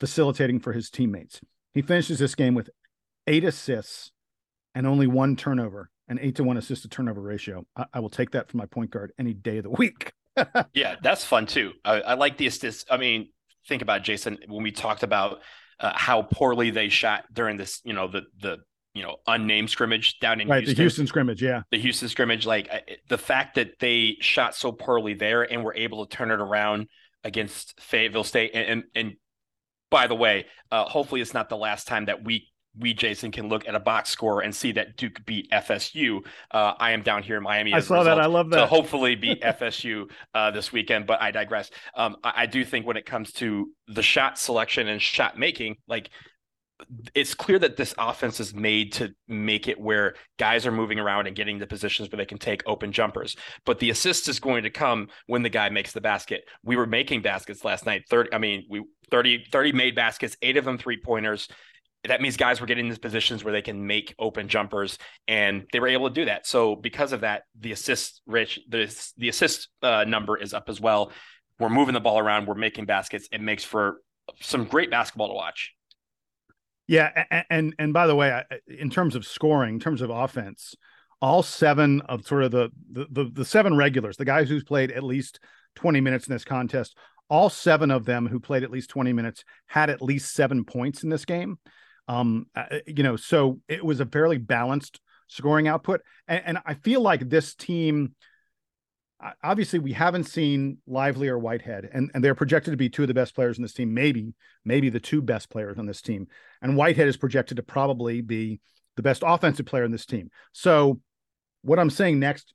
facilitating 0.00 0.58
for 0.58 0.72
his 0.72 0.90
teammates. 0.90 1.40
He 1.72 1.80
finishes 1.80 2.18
this 2.18 2.34
game 2.34 2.54
with 2.54 2.70
eight 3.28 3.44
assists 3.44 4.10
and 4.74 4.84
only 4.84 5.06
one 5.06 5.36
turnover, 5.36 5.90
an 6.08 6.18
eight 6.20 6.34
to 6.36 6.44
one 6.44 6.56
assist 6.56 6.82
to 6.82 6.88
turnover 6.88 7.20
ratio. 7.20 7.64
I, 7.76 7.84
I 7.94 8.00
will 8.00 8.10
take 8.10 8.32
that 8.32 8.50
for 8.50 8.56
my 8.56 8.66
point 8.66 8.90
guard 8.90 9.12
any 9.16 9.32
day 9.32 9.58
of 9.58 9.62
the 9.62 9.70
week. 9.70 10.12
yeah, 10.74 10.96
that's 11.00 11.24
fun 11.24 11.46
too. 11.46 11.70
I, 11.84 12.00
I, 12.00 12.14
like 12.14 12.38
the 12.38 12.48
assists. 12.48 12.84
I 12.90 12.96
mean, 12.96 13.28
think 13.68 13.80
about 13.80 14.02
Jason 14.02 14.38
when 14.48 14.64
we 14.64 14.72
talked 14.72 15.04
about 15.04 15.38
uh, 15.78 15.92
how 15.94 16.22
poorly 16.22 16.70
they 16.70 16.88
shot 16.88 17.24
during 17.32 17.58
this, 17.58 17.80
you 17.84 17.92
know, 17.92 18.08
the 18.08 18.22
the 18.40 18.58
you 18.96 19.02
know 19.02 19.16
unnamed 19.26 19.68
scrimmage 19.68 20.18
down 20.20 20.40
in 20.40 20.48
right, 20.48 20.64
Houston. 20.64 20.74
the 20.74 20.82
Houston 20.82 21.06
scrimmage, 21.06 21.42
yeah, 21.42 21.62
the 21.70 21.78
Houston 21.78 22.08
scrimmage. 22.08 22.46
Like 22.46 22.95
the 23.08 23.18
fact 23.18 23.54
that 23.56 23.78
they 23.78 24.16
shot 24.20 24.54
so 24.54 24.72
poorly 24.72 25.14
there 25.14 25.42
and 25.42 25.64
were 25.64 25.74
able 25.74 26.06
to 26.06 26.16
turn 26.16 26.30
it 26.30 26.40
around 26.40 26.88
against 27.24 27.80
Fayetteville 27.80 28.24
State, 28.24 28.52
and 28.54 28.64
and, 28.64 28.84
and 28.94 29.16
by 29.90 30.06
the 30.06 30.14
way, 30.14 30.46
uh, 30.70 30.84
hopefully 30.84 31.20
it's 31.20 31.34
not 31.34 31.48
the 31.48 31.56
last 31.56 31.86
time 31.86 32.06
that 32.06 32.24
we 32.24 32.48
we 32.78 32.92
Jason 32.92 33.32
can 33.32 33.48
look 33.48 33.66
at 33.66 33.74
a 33.74 33.80
box 33.80 34.10
score 34.10 34.42
and 34.42 34.54
see 34.54 34.72
that 34.72 34.96
Duke 34.96 35.24
beat 35.24 35.50
FSU. 35.50 36.20
Uh, 36.50 36.74
I 36.78 36.92
am 36.92 37.02
down 37.02 37.22
here 37.22 37.36
in 37.36 37.42
Miami. 37.42 37.72
I 37.72 37.80
saw 37.80 38.02
that. 38.02 38.20
I 38.20 38.26
love 38.26 38.50
that. 38.50 38.60
To 38.60 38.66
hopefully 38.66 39.14
beat 39.14 39.40
FSU 39.42 40.10
uh, 40.34 40.50
this 40.50 40.72
weekend, 40.72 41.06
but 41.06 41.20
I 41.22 41.30
digress. 41.30 41.70
Um, 41.94 42.16
I, 42.22 42.32
I, 42.36 42.46
do 42.46 42.64
think 42.64 42.86
when 42.86 42.96
it 42.96 43.06
comes 43.06 43.32
to 43.34 43.70
the 43.88 44.02
shot 44.02 44.38
selection 44.38 44.88
and 44.88 45.00
shot 45.00 45.38
making, 45.38 45.76
like 45.88 46.10
it's 47.14 47.34
clear 47.34 47.58
that 47.58 47.76
this 47.76 47.94
offense 47.98 48.38
is 48.38 48.54
made 48.54 48.92
to 48.92 49.14
make 49.28 49.66
it 49.66 49.80
where 49.80 50.14
guys 50.38 50.66
are 50.66 50.72
moving 50.72 50.98
around 50.98 51.26
and 51.26 51.34
getting 51.34 51.58
the 51.58 51.66
positions 51.66 52.10
where 52.10 52.18
they 52.18 52.26
can 52.26 52.38
take 52.38 52.62
open 52.66 52.92
jumpers. 52.92 53.36
But 53.64 53.78
the 53.78 53.90
assist 53.90 54.28
is 54.28 54.40
going 54.40 54.64
to 54.64 54.70
come 54.70 55.08
when 55.26 55.42
the 55.42 55.48
guy 55.48 55.70
makes 55.70 55.92
the 55.92 56.00
basket. 56.00 56.44
We 56.62 56.76
were 56.76 56.86
making 56.86 57.22
baskets 57.22 57.64
last 57.64 57.86
night. 57.86 58.04
30, 58.10 58.32
I 58.32 58.38
mean, 58.38 58.66
we 58.68 58.84
30, 59.10 59.46
30 59.50 59.72
made 59.72 59.94
baskets, 59.94 60.36
eight 60.42 60.56
of 60.56 60.64
them 60.64 60.78
three 60.78 61.00
pointers 61.00 61.48
that 62.08 62.20
means 62.20 62.36
guys 62.36 62.60
were 62.60 62.66
getting 62.66 62.86
into 62.86 63.00
positions 63.00 63.44
where 63.44 63.52
they 63.52 63.62
can 63.62 63.86
make 63.86 64.14
open 64.18 64.48
jumpers, 64.48 64.98
and 65.28 65.66
they 65.72 65.80
were 65.80 65.88
able 65.88 66.08
to 66.08 66.14
do 66.14 66.24
that. 66.26 66.46
So 66.46 66.76
because 66.76 67.12
of 67.12 67.22
that, 67.22 67.42
the 67.58 67.72
assist 67.72 68.22
rich 68.26 68.60
the 68.68 68.94
the 69.16 69.28
assist 69.28 69.68
uh, 69.82 70.04
number 70.04 70.36
is 70.36 70.54
up 70.54 70.68
as 70.68 70.80
well. 70.80 71.12
We're 71.58 71.68
moving 71.68 71.94
the 71.94 72.00
ball 72.00 72.18
around. 72.18 72.46
We're 72.46 72.54
making 72.54 72.86
baskets. 72.86 73.28
It 73.32 73.40
makes 73.40 73.64
for 73.64 74.00
some 74.40 74.64
great 74.64 74.90
basketball 74.90 75.28
to 75.28 75.34
watch. 75.34 75.75
Yeah, 76.88 77.24
and 77.30 77.44
and, 77.50 77.74
and 77.78 77.92
by 77.92 78.06
the 78.06 78.14
way, 78.14 78.42
in 78.66 78.90
terms 78.90 79.16
of 79.16 79.26
scoring, 79.26 79.74
in 79.74 79.80
terms 79.80 80.02
of 80.02 80.10
offense, 80.10 80.74
all 81.20 81.42
seven 81.42 82.00
of 82.02 82.26
sort 82.26 82.44
of 82.44 82.50
the, 82.52 82.70
the 82.92 83.06
the 83.10 83.24
the, 83.32 83.44
seven 83.44 83.76
regulars, 83.76 84.16
the 84.16 84.24
guys 84.24 84.48
who's 84.48 84.64
played 84.64 84.90
at 84.92 85.02
least 85.02 85.40
20 85.76 86.00
minutes 86.00 86.26
in 86.26 86.32
this 86.32 86.44
contest, 86.44 86.96
all 87.28 87.50
seven 87.50 87.90
of 87.90 88.04
them 88.04 88.26
who 88.26 88.38
played 88.38 88.62
at 88.62 88.70
least 88.70 88.90
20 88.90 89.12
minutes 89.12 89.44
had 89.66 89.90
at 89.90 90.02
least 90.02 90.34
seven 90.34 90.64
points 90.64 91.02
in 91.02 91.10
this 91.10 91.24
game. 91.24 91.58
Um, 92.08 92.46
uh, 92.54 92.64
uh, 92.70 92.78
you 92.86 93.02
know, 93.02 93.16
so 93.16 93.60
it 93.68 93.84
was 93.84 94.00
a 94.00 94.06
fairly 94.06 94.38
balanced 94.38 95.00
scoring 95.26 95.66
output, 95.66 96.02
and, 96.28 96.42
and 96.46 96.58
I 96.64 96.74
feel 96.74 97.00
like 97.00 97.28
this 97.28 97.54
team. 97.54 98.14
Obviously, 99.42 99.78
we 99.78 99.92
haven't 99.92 100.24
seen 100.24 100.78
Lively 100.86 101.28
or 101.28 101.38
Whitehead, 101.38 101.88
and, 101.92 102.10
and 102.12 102.22
they're 102.22 102.34
projected 102.34 102.72
to 102.72 102.76
be 102.76 102.90
two 102.90 103.02
of 103.02 103.08
the 103.08 103.14
best 103.14 103.34
players 103.34 103.56
in 103.56 103.62
this 103.62 103.72
team, 103.72 103.94
maybe, 103.94 104.34
maybe 104.64 104.90
the 104.90 105.00
two 105.00 105.22
best 105.22 105.48
players 105.48 105.78
on 105.78 105.86
this 105.86 106.02
team. 106.02 106.26
And 106.60 106.76
Whitehead 106.76 107.08
is 107.08 107.16
projected 107.16 107.56
to 107.56 107.62
probably 107.62 108.20
be 108.20 108.60
the 108.96 109.02
best 109.02 109.22
offensive 109.24 109.66
player 109.66 109.84
in 109.84 109.92
this 109.92 110.06
team. 110.06 110.30
So, 110.52 111.00
what 111.62 111.78
I'm 111.78 111.90
saying 111.90 112.18
next, 112.18 112.52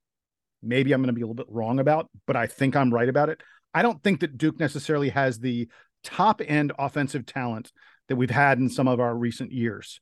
maybe 0.62 0.94
I'm 0.94 1.02
going 1.02 1.08
to 1.08 1.14
be 1.14 1.22
a 1.22 1.26
little 1.26 1.34
bit 1.34 1.50
wrong 1.50 1.80
about, 1.80 2.10
but 2.28 2.36
I 2.36 2.48
think 2.48 2.76
I'm 2.76 2.94
right 2.94 3.10
about 3.10 3.30
it. 3.30 3.42
I 3.74 3.82
don't 3.82 4.02
think 4.04 4.20
that 4.20 4.38
Duke 4.38 4.60
necessarily 4.60 5.10
has 5.10 5.40
the 5.40 5.68
top 6.04 6.42
end 6.46 6.74
offensive 6.78 7.26
talent 7.26 7.72
that 8.08 8.16
we've 8.16 8.30
had 8.30 8.60
in 8.60 8.70
some 8.70 8.88
of 8.88 9.00
our 9.00 9.16
recent 9.16 9.52
years. 9.52 10.00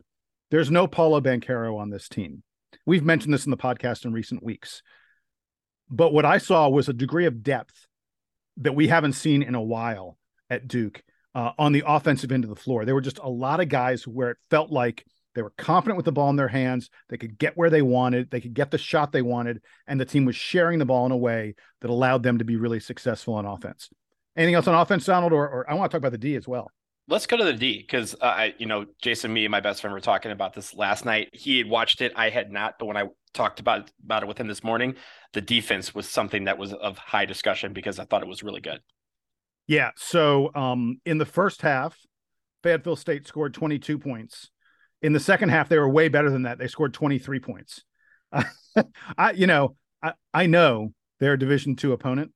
There's 0.52 0.72
no 0.72 0.88
Paolo 0.88 1.22
Banchero 1.22 1.80
on 1.80 1.90
this 1.90 2.10
team. 2.10 2.44
We've 2.86 3.04
mentioned 3.04 3.34
this 3.34 3.46
in 3.46 3.52
the 3.52 3.58
podcast 3.58 4.06
in 4.06 4.14
recent 4.14 4.44
weeks. 4.44 4.82
But 5.90 6.14
what 6.14 6.26
I 6.26 6.38
saw 6.38 6.70
was 6.70 6.90
a 6.90 6.94
degree 6.94 7.26
of 7.26 7.44
depth 7.44 7.88
that 8.58 8.76
we 8.76 8.88
haven't 8.88 9.14
seen 9.14 9.42
in 9.42 9.56
a 9.56 9.62
while 9.62 10.18
at 10.50 10.68
Duke 10.68 11.04
uh, 11.34 11.52
on 11.58 11.72
the 11.72 11.84
offensive 11.86 12.32
end 12.32 12.44
of 12.44 12.50
the 12.50 12.56
floor. 12.56 12.86
There 12.86 12.96
were 12.96 13.02
just 13.02 13.20
a 13.20 13.30
lot 13.30 13.60
of 13.60 13.70
guys 13.70 14.08
where 14.08 14.32
it 14.32 14.38
felt 14.50 14.72
like 14.72 15.06
they 15.36 15.42
were 15.42 15.54
confident 15.58 15.98
with 15.98 16.06
the 16.06 16.12
ball 16.12 16.30
in 16.30 16.36
their 16.36 16.48
hands. 16.48 16.90
They 17.08 17.18
could 17.18 17.38
get 17.38 17.56
where 17.56 17.70
they 17.70 17.82
wanted. 17.82 18.30
They 18.30 18.42
could 18.42 18.54
get 18.54 18.72
the 18.72 18.78
shot 18.78 19.12
they 19.12 19.22
wanted. 19.22 19.62
And 19.88 20.00
the 20.00 20.06
team 20.06 20.26
was 20.26 20.36
sharing 20.36 20.80
the 20.80 20.86
ball 20.86 21.06
in 21.06 21.12
a 21.12 21.18
way 21.18 21.56
that 21.82 21.90
allowed 21.90 22.24
them 22.24 22.40
to 22.40 22.46
be 22.46 22.56
really 22.56 22.80
successful 22.80 23.36
on 23.36 23.46
offense. 23.46 23.90
Anything 24.36 24.56
else 24.56 24.68
on 24.68 24.76
offense, 24.76 25.06
Donald? 25.06 25.34
Or, 25.34 25.48
or 25.48 25.70
I 25.70 25.76
want 25.76 25.92
to 25.92 25.96
talk 25.96 26.00
about 26.00 26.12
the 26.12 26.18
D 26.18 26.36
as 26.36 26.48
well 26.48 26.72
let's 27.10 27.26
go 27.26 27.38
to 27.38 27.44
the 27.44 27.54
D 27.54 27.80
because 27.80 28.16
uh, 28.22 28.26
I, 28.26 28.54
you 28.58 28.66
know, 28.66 28.86
Jason, 29.02 29.34
me 29.34 29.46
and 29.46 29.52
my 29.52 29.60
best 29.60 29.82
friend 29.82 29.94
were 29.94 30.00
talking 30.00 30.32
about 30.32 30.54
this 30.54 30.76
last 30.76 31.06
night. 31.06 31.30
He 31.34 31.58
had 31.58 31.68
watched 31.68 32.02
it, 32.02 32.14
I 32.16 32.30
had 32.30 32.52
not, 32.52 32.76
but 32.80 32.86
when 32.86 32.98
I 32.98 33.06
talked 33.34 33.60
about 33.60 33.92
about 34.04 34.24
it 34.24 34.28
with 34.28 34.38
him 34.38 34.48
this 34.48 34.64
morning, 34.64 34.96
the 35.34 35.42
defense 35.42 35.94
was 35.94 36.08
something 36.08 36.46
that 36.46 36.58
was 36.58 36.74
of 36.74 36.98
high 36.98 37.26
discussion 37.26 37.74
because 37.74 38.00
I 38.00 38.06
thought 38.06 38.22
it 38.22 38.30
was 38.30 38.44
really 38.44 38.62
good. 38.62 38.80
Yeah. 39.68 39.92
So, 39.98 40.52
um, 40.56 41.00
in 41.06 41.18
the 41.18 41.26
first 41.26 41.62
half, 41.62 41.98
Fayetteville 42.64 42.96
State 42.96 43.28
scored 43.28 43.54
22 43.54 43.98
points. 44.00 44.50
In 45.02 45.14
the 45.14 45.20
second 45.20 45.50
half, 45.50 45.70
they 45.70 45.78
were 45.78 45.90
way 45.90 46.10
better 46.10 46.30
than 46.30 46.44
that. 46.44 46.58
They 46.58 46.68
scored 46.68 46.94
23 46.94 47.40
points. 47.40 47.84
I, 49.18 49.32
you 49.32 49.48
know, 49.48 49.76
I, 50.04 50.14
I 50.34 50.46
know 50.46 50.94
they're 51.20 51.34
a 51.34 51.40
Division 51.40 51.76
two 51.76 51.94
opponent, 51.94 52.32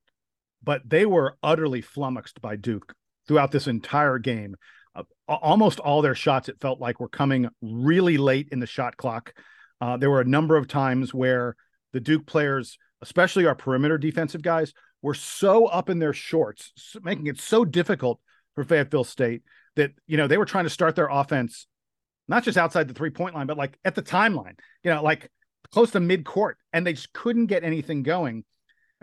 but 0.64 0.82
they 0.88 1.06
were 1.06 1.38
utterly 1.44 1.82
flummoxed 1.82 2.42
by 2.42 2.56
Duke 2.56 2.96
throughout 3.28 3.52
this 3.52 3.68
entire 3.68 4.20
game. 4.20 4.56
Uh, 4.96 5.04
almost 5.28 5.80
all 5.80 6.02
their 6.02 6.16
shots, 6.16 6.50
it 6.50 6.60
felt 6.62 6.80
like, 6.80 7.00
were 7.00 7.10
coming 7.10 7.50
really 7.62 8.18
late 8.18 8.50
in 8.52 8.60
the 8.60 8.68
shot 8.68 8.98
clock. 8.98 9.34
Uh, 9.82 9.98
there 9.98 10.10
were 10.10 10.22
a 10.22 10.26
number 10.26 10.56
of 10.56 10.68
times 10.68 11.14
where 11.14 11.56
the 11.94 12.00
Duke 12.00 12.26
players, 12.26 12.78
especially 13.02 13.46
our 13.46 13.56
perimeter 13.56 13.98
defensive 13.98 14.42
guys, 14.42 14.74
were 15.02 15.14
so 15.14 15.66
up 15.66 15.90
in 15.90 16.00
their 16.00 16.14
shorts, 16.14 16.72
making 17.02 17.28
it 17.28 17.40
so 17.40 17.66
difficult 17.66 18.20
for 18.56 18.64
Fayetteville 18.64 19.04
State 19.04 19.44
that 19.76 19.92
you 20.06 20.18
know 20.18 20.28
they 20.28 20.38
were 20.38 20.46
trying 20.46 20.66
to 20.66 20.70
start 20.70 20.96
their 20.96 21.10
offense 21.10 21.68
not 22.28 22.44
just 22.44 22.58
outside 22.58 22.88
the 22.88 22.94
three 22.94 23.10
point 23.10 23.36
line, 23.36 23.48
but 23.48 23.58
like 23.58 23.78
at 23.84 23.96
the 23.96 24.02
timeline, 24.02 24.58
you 24.84 24.92
know, 24.92 25.04
like 25.04 25.30
close 25.72 25.92
to 25.92 26.00
mid 26.00 26.26
court, 26.26 26.58
and 26.72 26.86
they 26.86 26.94
just 26.94 27.14
couldn't 27.14 27.48
get 27.48 27.64
anything 27.64 28.04
going. 28.04 28.46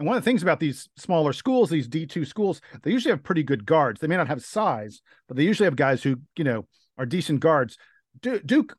And 0.01 0.07
one 0.07 0.17
of 0.17 0.25
the 0.25 0.31
things 0.31 0.43
about 0.43 0.61
these 0.61 0.89
smaller 0.97 1.35
schools, 1.35 1.69
these 1.69 1.87
D2 1.87 2.27
schools, 2.27 2.63
they 2.83 2.91
usually 2.91 3.13
have 3.13 3.23
pretty 3.23 3.43
good 3.43 3.67
guards. 3.67 4.01
They 4.01 4.07
may 4.07 4.17
not 4.17 4.29
have 4.29 4.43
size, 4.43 5.03
but 5.29 5.37
they 5.37 5.45
usually 5.45 5.67
have 5.67 5.77
guys 5.77 6.03
who, 6.03 6.17
you 6.37 6.43
know, 6.43 6.67
are 6.97 7.05
decent 7.05 7.41
guards. 7.41 7.77
Duke 8.23 8.79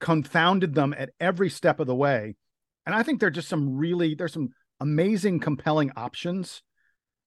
confounded 0.00 0.74
them 0.74 0.94
at 0.96 1.10
every 1.20 1.50
step 1.50 1.80
of 1.80 1.86
the 1.86 1.94
way. 1.94 2.36
And 2.86 2.94
I 2.94 3.02
think 3.02 3.20
there're 3.20 3.28
just 3.28 3.50
some 3.50 3.76
really, 3.76 4.14
there's 4.14 4.32
some 4.32 4.54
amazing, 4.80 5.40
compelling 5.40 5.92
options 5.96 6.62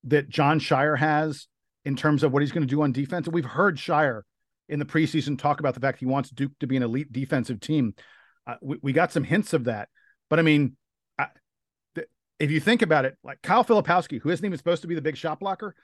that 0.06 0.30
Jon 0.30 0.60
Scheyer 0.60 0.98
has 0.98 1.48
in 1.86 1.96
terms 1.96 2.24
of 2.24 2.34
what 2.34 2.42
he's 2.42 2.52
going 2.52 2.66
to 2.66 2.76
do 2.76 2.82
on 2.82 2.92
defense. 2.92 3.28
And 3.28 3.36
we've 3.36 3.46
heard 3.46 3.78
Scheyer 3.78 4.22
in 4.68 4.80
the 4.80 4.86
preseason 4.86 5.38
talk 5.38 5.60
about 5.60 5.76
the 5.76 5.80
fact 5.80 6.00
he 6.00 6.08
wants 6.08 6.32
Duke 6.32 6.54
to 6.62 6.66
be 6.66 6.76
an 6.76 6.82
elite 6.82 7.14
defensive 7.14 7.60
team. 7.60 7.94
Uh, 8.48 8.56
we, 8.64 8.78
we 8.82 8.94
got 8.94 9.12
some 9.12 9.24
hints 9.24 9.54
of 9.54 9.66
that. 9.66 9.90
But 10.28 10.40
I 10.40 10.42
mean, 10.42 10.76
if 12.40 12.52
you 12.52 12.60
think 12.60 12.82
about 12.82 13.06
it, 13.06 13.18
like 13.24 13.42
Kyle 13.42 13.64
Filipowski, 13.64 14.22
who 14.22 14.30
isn't 14.30 14.46
even 14.46 14.58
supposed 14.58 14.82
to 14.84 14.88
be 14.88 14.96
the 14.96 15.02
big 15.02 15.18
shot 15.18 15.40
blocker, 15.40 15.76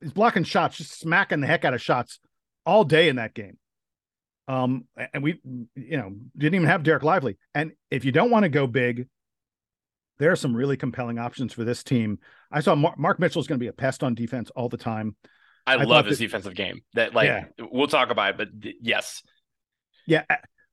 is 0.00 0.12
blocking 0.12 0.44
shots, 0.44 0.76
just 0.76 0.98
smacking 0.98 1.40
the 1.40 1.46
heck 1.46 1.64
out 1.64 1.74
of 1.74 1.82
shots 1.82 2.20
all 2.66 2.84
day 2.84 3.08
in 3.08 3.16
that 3.16 3.34
game. 3.34 3.58
Um, 4.46 4.84
and 5.12 5.22
we, 5.22 5.40
you 5.74 5.96
know, 5.96 6.12
didn't 6.36 6.54
even 6.54 6.68
have 6.68 6.82
Dereck 6.82 7.02
Lively. 7.02 7.36
And 7.54 7.72
if 7.90 8.04
you 8.04 8.12
don't 8.12 8.30
want 8.30 8.44
to 8.44 8.48
go 8.48 8.66
big, 8.66 9.08
there 10.18 10.32
are 10.32 10.36
some 10.36 10.54
really 10.54 10.76
compelling 10.76 11.18
options 11.18 11.52
for 11.52 11.64
this 11.64 11.82
team. 11.82 12.18
I 12.50 12.60
saw 12.60 12.74
Mark, 12.74 12.98
Mark 12.98 13.18
Mitchell 13.18 13.40
is 13.40 13.46
going 13.46 13.58
to 13.58 13.62
be 13.62 13.68
a 13.68 13.72
pest 13.72 14.02
on 14.02 14.14
defense 14.14 14.50
all 14.56 14.68
the 14.68 14.76
time. 14.76 15.16
I, 15.66 15.74
I 15.74 15.84
love 15.84 16.06
his 16.06 16.18
that, 16.18 16.24
defensive 16.24 16.54
game. 16.54 16.80
That 16.94 17.14
like 17.14 17.26
yeah. 17.26 17.44
we'll 17.58 17.88
talk 17.88 18.10
about 18.10 18.30
it, 18.30 18.38
but 18.38 18.62
th- 18.62 18.76
yes, 18.80 19.22
yeah. 20.06 20.24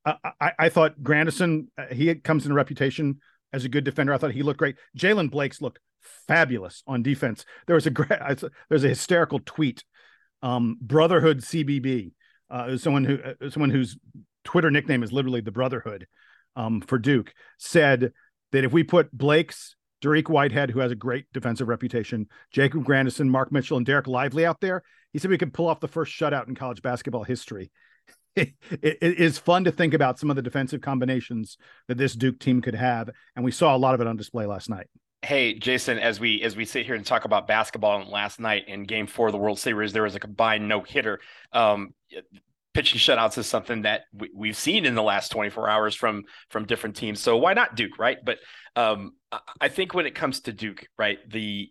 I, 0.06 0.14
I, 0.40 0.52
I 0.58 0.68
thought 0.70 1.02
Grandison 1.02 1.70
uh, 1.76 1.86
he 1.92 2.14
comes 2.14 2.46
in 2.46 2.52
a 2.52 2.54
reputation 2.54 3.20
as 3.56 3.64
a 3.64 3.70
good 3.70 3.84
defender. 3.84 4.12
I 4.12 4.18
thought 4.18 4.32
he 4.32 4.42
looked 4.42 4.58
great. 4.58 4.76
Jaylen 4.96 5.30
Blakes 5.30 5.62
looked 5.62 5.80
fabulous 6.28 6.82
on 6.86 7.02
defense. 7.02 7.44
There 7.66 7.74
was 7.74 7.86
a 7.86 7.90
great, 7.90 8.20
there's 8.68 8.84
a 8.84 8.88
hysterical 8.88 9.40
tweet. 9.44 9.82
Um, 10.42 10.76
Brotherhood 10.80 11.40
CBB, 11.40 12.12
uh, 12.50 12.76
someone 12.76 13.04
who, 13.04 13.18
uh, 13.18 13.50
someone 13.50 13.70
whose 13.70 13.96
Twitter 14.44 14.70
nickname 14.70 15.02
is 15.02 15.10
literally 15.10 15.40
the 15.40 15.50
Brotherhood, 15.50 16.06
um, 16.54 16.82
for 16.82 16.98
Duke 16.98 17.32
said 17.58 18.12
that 18.52 18.64
if 18.64 18.72
we 18.72 18.84
put 18.84 19.10
Blakes, 19.10 19.74
Dariq 20.02 20.28
Whitehead, 20.28 20.70
who 20.70 20.80
has 20.80 20.92
a 20.92 20.96
great 20.96 21.24
defensive 21.32 21.68
reputation, 21.68 22.28
Jacob 22.52 22.84
Grandison, 22.84 23.30
Mark 23.30 23.50
Mitchell, 23.50 23.78
and 23.78 23.86
Dereck 23.86 24.06
Lively 24.06 24.44
out 24.44 24.60
there, 24.60 24.82
he 25.12 25.18
said 25.18 25.30
we 25.30 25.38
could 25.38 25.54
pull 25.54 25.68
off 25.68 25.80
the 25.80 25.88
first 25.88 26.12
shutout 26.12 26.46
in 26.46 26.54
college 26.54 26.82
basketball 26.82 27.24
history. 27.24 27.70
It, 28.36 28.54
it 28.70 29.18
is 29.18 29.38
fun 29.38 29.64
to 29.64 29.72
think 29.72 29.94
about 29.94 30.18
some 30.18 30.30
of 30.30 30.36
the 30.36 30.42
defensive 30.42 30.80
combinations 30.80 31.56
that 31.88 31.98
this 31.98 32.14
Duke 32.14 32.38
team 32.38 32.60
could 32.60 32.74
have, 32.74 33.10
and 33.34 33.44
we 33.44 33.50
saw 33.50 33.74
a 33.74 33.78
lot 33.78 33.94
of 33.94 34.00
it 34.00 34.06
on 34.06 34.16
display 34.16 34.46
last 34.46 34.68
night. 34.68 34.86
Hey, 35.22 35.54
Jason, 35.54 35.98
as 35.98 36.20
we 36.20 36.42
as 36.42 36.54
we 36.54 36.64
sit 36.64 36.86
here 36.86 36.94
and 36.94 37.04
talk 37.04 37.24
about 37.24 37.48
basketball, 37.48 38.00
and 38.00 38.10
last 38.10 38.38
night 38.38 38.68
in 38.68 38.84
Game 38.84 39.06
Four 39.06 39.28
of 39.28 39.32
the 39.32 39.38
World 39.38 39.58
Series, 39.58 39.92
there 39.92 40.02
was 40.02 40.14
a 40.14 40.20
combined 40.20 40.68
no 40.68 40.82
hitter. 40.82 41.20
Um, 41.52 41.94
pitching 42.74 42.98
shutouts 42.98 43.38
is 43.38 43.46
something 43.46 43.82
that 43.82 44.02
we, 44.12 44.48
have 44.48 44.56
seen 44.56 44.84
in 44.84 44.94
the 44.94 45.02
last 45.02 45.32
24 45.32 45.68
hours 45.68 45.94
from 45.94 46.24
from 46.50 46.66
different 46.66 46.94
teams. 46.94 47.20
So 47.20 47.38
why 47.38 47.54
not 47.54 47.74
Duke, 47.74 47.98
right? 47.98 48.18
But 48.22 48.38
um, 48.76 49.12
I 49.60 49.68
think 49.68 49.94
when 49.94 50.04
it 50.04 50.14
comes 50.14 50.40
to 50.42 50.52
Duke, 50.52 50.86
right, 50.98 51.18
the 51.28 51.70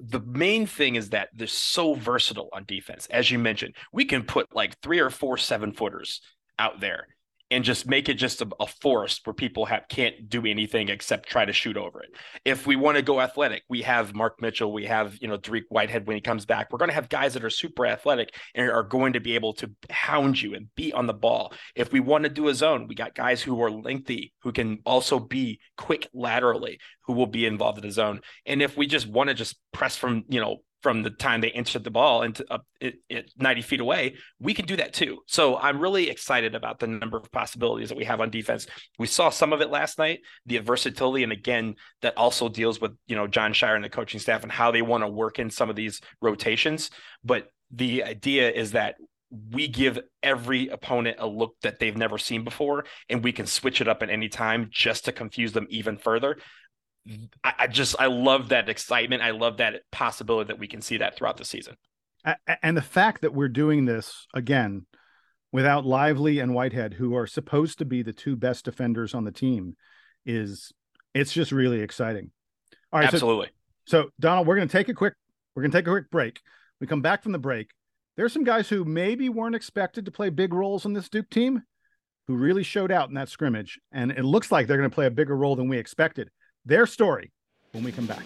the 0.00 0.20
main 0.20 0.66
thing 0.66 0.94
is 0.94 1.10
that 1.10 1.28
they're 1.34 1.46
so 1.46 1.94
versatile 1.94 2.48
on 2.52 2.64
defense. 2.64 3.06
As 3.10 3.30
you 3.30 3.38
mentioned, 3.38 3.74
we 3.92 4.04
can 4.04 4.22
put 4.22 4.54
like 4.54 4.78
three 4.80 5.00
or 5.00 5.10
four 5.10 5.36
seven 5.36 5.72
footers 5.72 6.20
out 6.58 6.80
there. 6.80 7.08
And 7.50 7.64
just 7.64 7.88
make 7.88 8.08
it 8.08 8.14
just 8.14 8.42
a, 8.42 8.48
a 8.60 8.66
forest 8.66 9.22
where 9.24 9.34
people 9.34 9.66
have 9.66 9.84
can't 9.88 10.28
do 10.28 10.44
anything 10.46 10.88
except 10.88 11.28
try 11.28 11.44
to 11.44 11.52
shoot 11.52 11.76
over 11.76 12.02
it. 12.02 12.10
If 12.44 12.66
we 12.66 12.76
want 12.76 12.96
to 12.96 13.02
go 13.02 13.20
athletic, 13.20 13.62
we 13.68 13.82
have 13.82 14.14
Mark 14.14 14.40
Mitchell, 14.40 14.72
we 14.72 14.86
have 14.86 15.16
you 15.20 15.28
know 15.28 15.36
Derek 15.36 15.64
Whitehead 15.68 16.06
when 16.06 16.16
he 16.16 16.20
comes 16.20 16.44
back. 16.44 16.68
We're 16.70 16.78
going 16.78 16.90
to 16.90 16.94
have 16.94 17.08
guys 17.08 17.34
that 17.34 17.44
are 17.44 17.50
super 17.50 17.86
athletic 17.86 18.34
and 18.54 18.70
are 18.70 18.82
going 18.82 19.14
to 19.14 19.20
be 19.20 19.34
able 19.34 19.54
to 19.54 19.70
hound 19.90 20.40
you 20.40 20.54
and 20.54 20.68
beat 20.74 20.94
on 20.94 21.06
the 21.06 21.14
ball. 21.14 21.52
If 21.74 21.92
we 21.92 22.00
want 22.00 22.24
to 22.24 22.30
do 22.30 22.48
a 22.48 22.54
zone, 22.54 22.86
we 22.88 22.94
got 22.94 23.14
guys 23.14 23.42
who 23.42 23.60
are 23.62 23.70
lengthy 23.70 24.32
who 24.42 24.52
can 24.52 24.78
also 24.84 25.18
be 25.18 25.60
quick 25.76 26.08
laterally 26.12 26.78
who 27.02 27.14
will 27.14 27.26
be 27.26 27.46
involved 27.46 27.78
in 27.78 27.86
the 27.86 27.92
zone. 27.92 28.20
And 28.44 28.60
if 28.60 28.76
we 28.76 28.86
just 28.86 29.08
want 29.08 29.28
to 29.28 29.34
just 29.34 29.58
press 29.72 29.96
from 29.96 30.24
you 30.28 30.40
know 30.40 30.58
from 30.82 31.02
the 31.02 31.10
time 31.10 31.40
they 31.40 31.50
intercept 31.50 31.84
the 31.84 31.90
ball 31.90 32.22
into 32.22 32.44
up 32.52 32.64
it, 32.80 32.96
it 33.08 33.32
90 33.36 33.62
feet 33.62 33.80
away, 33.80 34.14
we 34.38 34.54
can 34.54 34.66
do 34.66 34.76
that 34.76 34.92
too. 34.92 35.18
So 35.26 35.56
I'm 35.56 35.80
really 35.80 36.08
excited 36.08 36.54
about 36.54 36.78
the 36.78 36.86
number 36.86 37.16
of 37.16 37.30
possibilities 37.32 37.88
that 37.88 37.98
we 37.98 38.04
have 38.04 38.20
on 38.20 38.30
defense. 38.30 38.66
We 38.98 39.06
saw 39.06 39.30
some 39.30 39.52
of 39.52 39.60
it 39.60 39.70
last 39.70 39.98
night, 39.98 40.20
the 40.46 40.58
versatility, 40.58 41.24
and 41.24 41.32
again, 41.32 41.74
that 42.02 42.16
also 42.16 42.48
deals 42.48 42.80
with 42.80 42.92
you 43.06 43.16
know 43.16 43.26
Jon 43.26 43.52
Scheyer 43.52 43.74
and 43.74 43.84
the 43.84 43.90
coaching 43.90 44.20
staff 44.20 44.42
and 44.42 44.52
how 44.52 44.70
they 44.70 44.82
want 44.82 45.02
to 45.02 45.08
work 45.08 45.38
in 45.38 45.50
some 45.50 45.70
of 45.70 45.76
these 45.76 46.00
rotations. 46.20 46.90
But 47.24 47.48
the 47.70 48.04
idea 48.04 48.50
is 48.50 48.72
that 48.72 48.96
we 49.50 49.68
give 49.68 49.98
every 50.22 50.68
opponent 50.68 51.16
a 51.20 51.26
look 51.26 51.54
that 51.62 51.78
they've 51.78 51.96
never 51.96 52.18
seen 52.18 52.44
before, 52.44 52.84
and 53.08 53.22
we 53.22 53.32
can 53.32 53.46
switch 53.46 53.80
it 53.80 53.88
up 53.88 54.02
at 54.02 54.10
any 54.10 54.28
time 54.28 54.68
just 54.70 55.04
to 55.04 55.12
confuse 55.12 55.52
them 55.52 55.66
even 55.68 55.98
further. 55.98 56.38
I, 57.44 57.54
I 57.60 57.66
just 57.66 57.96
I 57.98 58.06
love 58.06 58.50
that 58.50 58.68
excitement. 58.68 59.22
I 59.22 59.30
love 59.30 59.58
that 59.58 59.82
possibility 59.90 60.48
that 60.48 60.58
we 60.58 60.68
can 60.68 60.80
see 60.80 60.98
that 60.98 61.16
throughout 61.16 61.36
the 61.36 61.44
season. 61.44 61.76
And 62.62 62.76
the 62.76 62.82
fact 62.82 63.22
that 63.22 63.32
we're 63.32 63.48
doing 63.48 63.84
this 63.84 64.26
again 64.34 64.86
without 65.52 65.86
Lively 65.86 66.40
and 66.40 66.54
Whitehead, 66.54 66.94
who 66.94 67.14
are 67.16 67.26
supposed 67.26 67.78
to 67.78 67.84
be 67.84 68.02
the 68.02 68.12
two 68.12 68.36
best 68.36 68.64
defenders 68.64 69.14
on 69.14 69.24
the 69.24 69.32
team, 69.32 69.76
is 70.26 70.72
it's 71.14 71.32
just 71.32 71.52
really 71.52 71.80
exciting. 71.80 72.30
All 72.92 73.00
right, 73.00 73.12
absolutely. 73.12 73.48
So, 73.86 74.02
so 74.02 74.10
Donald, 74.20 74.46
we're 74.46 74.56
going 74.56 74.68
to 74.68 74.72
take 74.72 74.88
a 74.88 74.94
quick 74.94 75.14
we're 75.54 75.62
going 75.62 75.72
to 75.72 75.78
take 75.78 75.86
a 75.86 75.90
quick 75.90 76.10
break. 76.10 76.40
We 76.80 76.86
come 76.86 77.02
back 77.02 77.22
from 77.22 77.32
the 77.32 77.38
break. 77.38 77.70
There's 78.16 78.32
some 78.32 78.44
guys 78.44 78.68
who 78.68 78.84
maybe 78.84 79.28
weren't 79.28 79.54
expected 79.54 80.04
to 80.04 80.10
play 80.10 80.28
big 80.28 80.52
roles 80.52 80.84
in 80.84 80.92
this 80.92 81.08
Duke 81.08 81.30
team, 81.30 81.62
who 82.26 82.36
really 82.36 82.62
showed 82.62 82.92
out 82.92 83.08
in 83.08 83.14
that 83.14 83.28
scrimmage, 83.28 83.78
and 83.90 84.10
it 84.10 84.24
looks 84.24 84.52
like 84.52 84.66
they're 84.66 84.76
going 84.76 84.90
to 84.90 84.94
play 84.94 85.06
a 85.06 85.10
bigger 85.10 85.36
role 85.36 85.56
than 85.56 85.68
we 85.68 85.78
expected 85.78 86.30
their 86.68 86.86
story 86.86 87.32
when 87.72 87.82
we 87.82 87.90
come 87.90 88.06
back. 88.06 88.24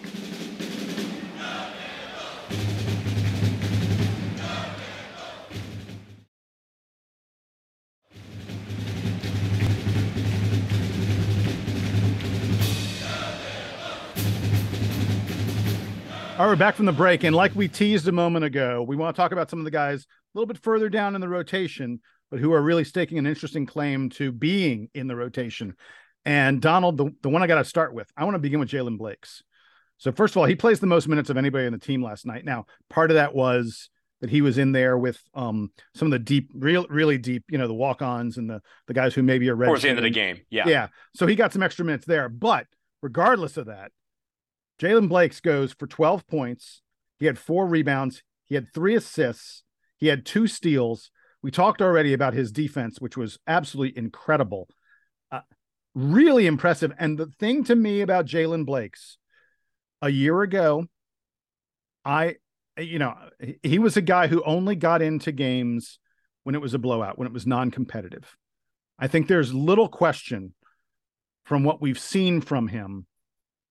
All 16.35 16.49
right, 16.49 16.51
we're 16.51 16.55
back 16.57 16.75
from 16.75 16.87
the 16.87 16.91
break. 16.91 17.23
And 17.23 17.35
like 17.35 17.55
we 17.55 17.67
teased 17.69 18.07
a 18.07 18.11
moment 18.11 18.43
ago, 18.43 18.83
we 18.83 18.95
want 18.97 19.15
to 19.15 19.21
talk 19.21 19.31
about 19.31 19.49
some 19.49 19.59
of 19.59 19.65
the 19.65 19.71
guys 19.71 20.01
a 20.01 20.05
little 20.37 20.47
bit 20.47 20.61
further 20.61 20.89
down 20.89 21.15
in 21.15 21.21
the 21.21 21.29
rotation, 21.29 22.01
but 22.29 22.39
who 22.39 22.51
are 22.51 22.61
really 22.61 22.83
staking 22.83 23.19
an 23.19 23.27
interesting 23.27 23.65
claim 23.65 24.09
to 24.09 24.31
being 24.31 24.89
in 24.93 25.07
the 25.07 25.15
rotation. 25.15 25.75
And 26.25 26.61
Donald, 26.61 26.97
the, 26.97 27.11
the 27.21 27.29
one 27.29 27.43
I 27.43 27.47
got 27.47 27.57
to 27.57 27.65
start 27.65 27.93
with, 27.93 28.11
I 28.15 28.23
want 28.23 28.35
to 28.35 28.39
begin 28.39 28.59
with 28.59 28.69
Jaylen 28.69 28.97
Blakes. 28.97 29.43
So, 29.97 30.11
first 30.11 30.33
of 30.33 30.37
all, 30.37 30.45
he 30.45 30.55
plays 30.55 30.79
the 30.79 30.87
most 30.87 31.07
minutes 31.07 31.29
of 31.29 31.37
anybody 31.37 31.65
on 31.65 31.71
the 31.71 31.79
team 31.79 32.03
last 32.03 32.25
night. 32.25 32.45
Now, 32.45 32.65
part 32.89 33.11
of 33.11 33.15
that 33.15 33.35
was 33.35 33.89
that 34.21 34.29
he 34.29 34.41
was 34.41 34.57
in 34.57 34.71
there 34.71 34.97
with 34.97 35.21
um, 35.33 35.71
some 35.95 36.07
of 36.07 36.11
the 36.11 36.19
deep, 36.19 36.49
real, 36.53 36.85
really 36.89 37.17
deep, 37.17 37.43
you 37.49 37.57
know, 37.57 37.67
the 37.67 37.73
walk 37.73 38.01
ons 38.01 38.37
and 38.37 38.49
the, 38.49 38.61
the 38.87 38.93
guys 38.93 39.13
who 39.13 39.21
maybe 39.21 39.49
are 39.49 39.55
ready. 39.55 39.69
Towards 39.69 39.83
the 39.83 39.89
end 39.89 39.99
of 39.99 40.03
the 40.03 40.09
game. 40.09 40.39
Yeah. 40.49 40.67
Yeah. 40.67 40.87
So 41.13 41.27
he 41.27 41.35
got 41.35 41.51
some 41.51 41.61
extra 41.61 41.83
minutes 41.83 42.05
there. 42.05 42.29
But 42.29 42.67
regardless 43.01 43.57
of 43.57 43.65
that, 43.65 43.91
Jaylen 44.81 45.09
Blakes 45.09 45.41
goes 45.41 45.73
for 45.73 45.87
12 45.87 46.25
points. 46.27 46.81
He 47.19 47.25
had 47.25 47.37
four 47.37 47.67
rebounds. 47.67 48.23
He 48.45 48.55
had 48.55 48.73
three 48.73 48.95
assists. 48.95 49.63
He 49.97 50.07
had 50.07 50.25
two 50.25 50.47
steals. 50.47 51.11
We 51.41 51.51
talked 51.51 51.81
already 51.81 52.13
about 52.13 52.33
his 52.33 52.51
defense, 52.51 53.01
which 53.01 53.17
was 53.17 53.37
absolutely 53.45 53.97
incredible 53.97 54.69
really 55.95 56.47
impressive. 56.47 56.91
And 56.97 57.17
the 57.17 57.27
thing 57.39 57.63
to 57.65 57.75
me 57.75 58.01
about 58.01 58.25
Jaylen 58.25 58.65
Blakes, 58.65 59.17
a 60.01 60.09
year 60.09 60.41
ago, 60.41 60.85
I, 62.03 62.35
you 62.77 62.99
know, 62.99 63.15
he 63.61 63.79
was 63.79 63.95
a 63.95 64.01
guy 64.01 64.27
who 64.27 64.43
only 64.43 64.75
got 64.75 65.01
into 65.01 65.31
games 65.31 65.99
when 66.43 66.55
it 66.55 66.61
was 66.61 66.73
a 66.73 66.79
blowout, 66.79 67.17
when 67.17 67.27
it 67.27 67.33
was 67.33 67.47
non 67.47 67.71
competitive. 67.71 68.35
I 68.99 69.07
think 69.07 69.27
there's 69.27 69.53
little 69.53 69.87
question 69.87 70.53
from 71.45 71.63
what 71.63 71.81
we've 71.81 71.99
seen 71.99 72.41
from 72.41 72.67
him 72.67 73.05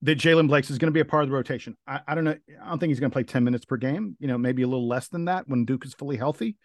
that 0.03 0.19
Jaylen 0.19 0.49
Blakes 0.49 0.71
is 0.71 0.79
going 0.79 0.89
to 0.89 0.95
be 0.95 1.01
a 1.01 1.05
part 1.05 1.23
of 1.23 1.31
the 1.31 1.35
rotation. 1.35 1.77
I, 1.87 2.01
I 2.07 2.15
don't 2.15 2.25
know. 2.25 2.37
I 2.63 2.69
don't 2.69 2.79
think 2.79 2.91
he's 2.91 3.01
going 3.01 3.11
to 3.11 3.15
play 3.15 3.23
10 3.23 3.45
minutes 3.45 3.65
per 3.65 3.77
game, 3.77 4.17
you 4.19 4.27
know, 4.27 4.37
maybe 4.37 4.63
a 4.63 4.67
little 4.67 4.89
less 4.89 5.09
than 5.09 5.27
that 5.27 5.49
when 5.49 5.65
Duke 5.65 5.85
is 5.85 5.95
fully 5.95 6.17
healthy, 6.17 6.57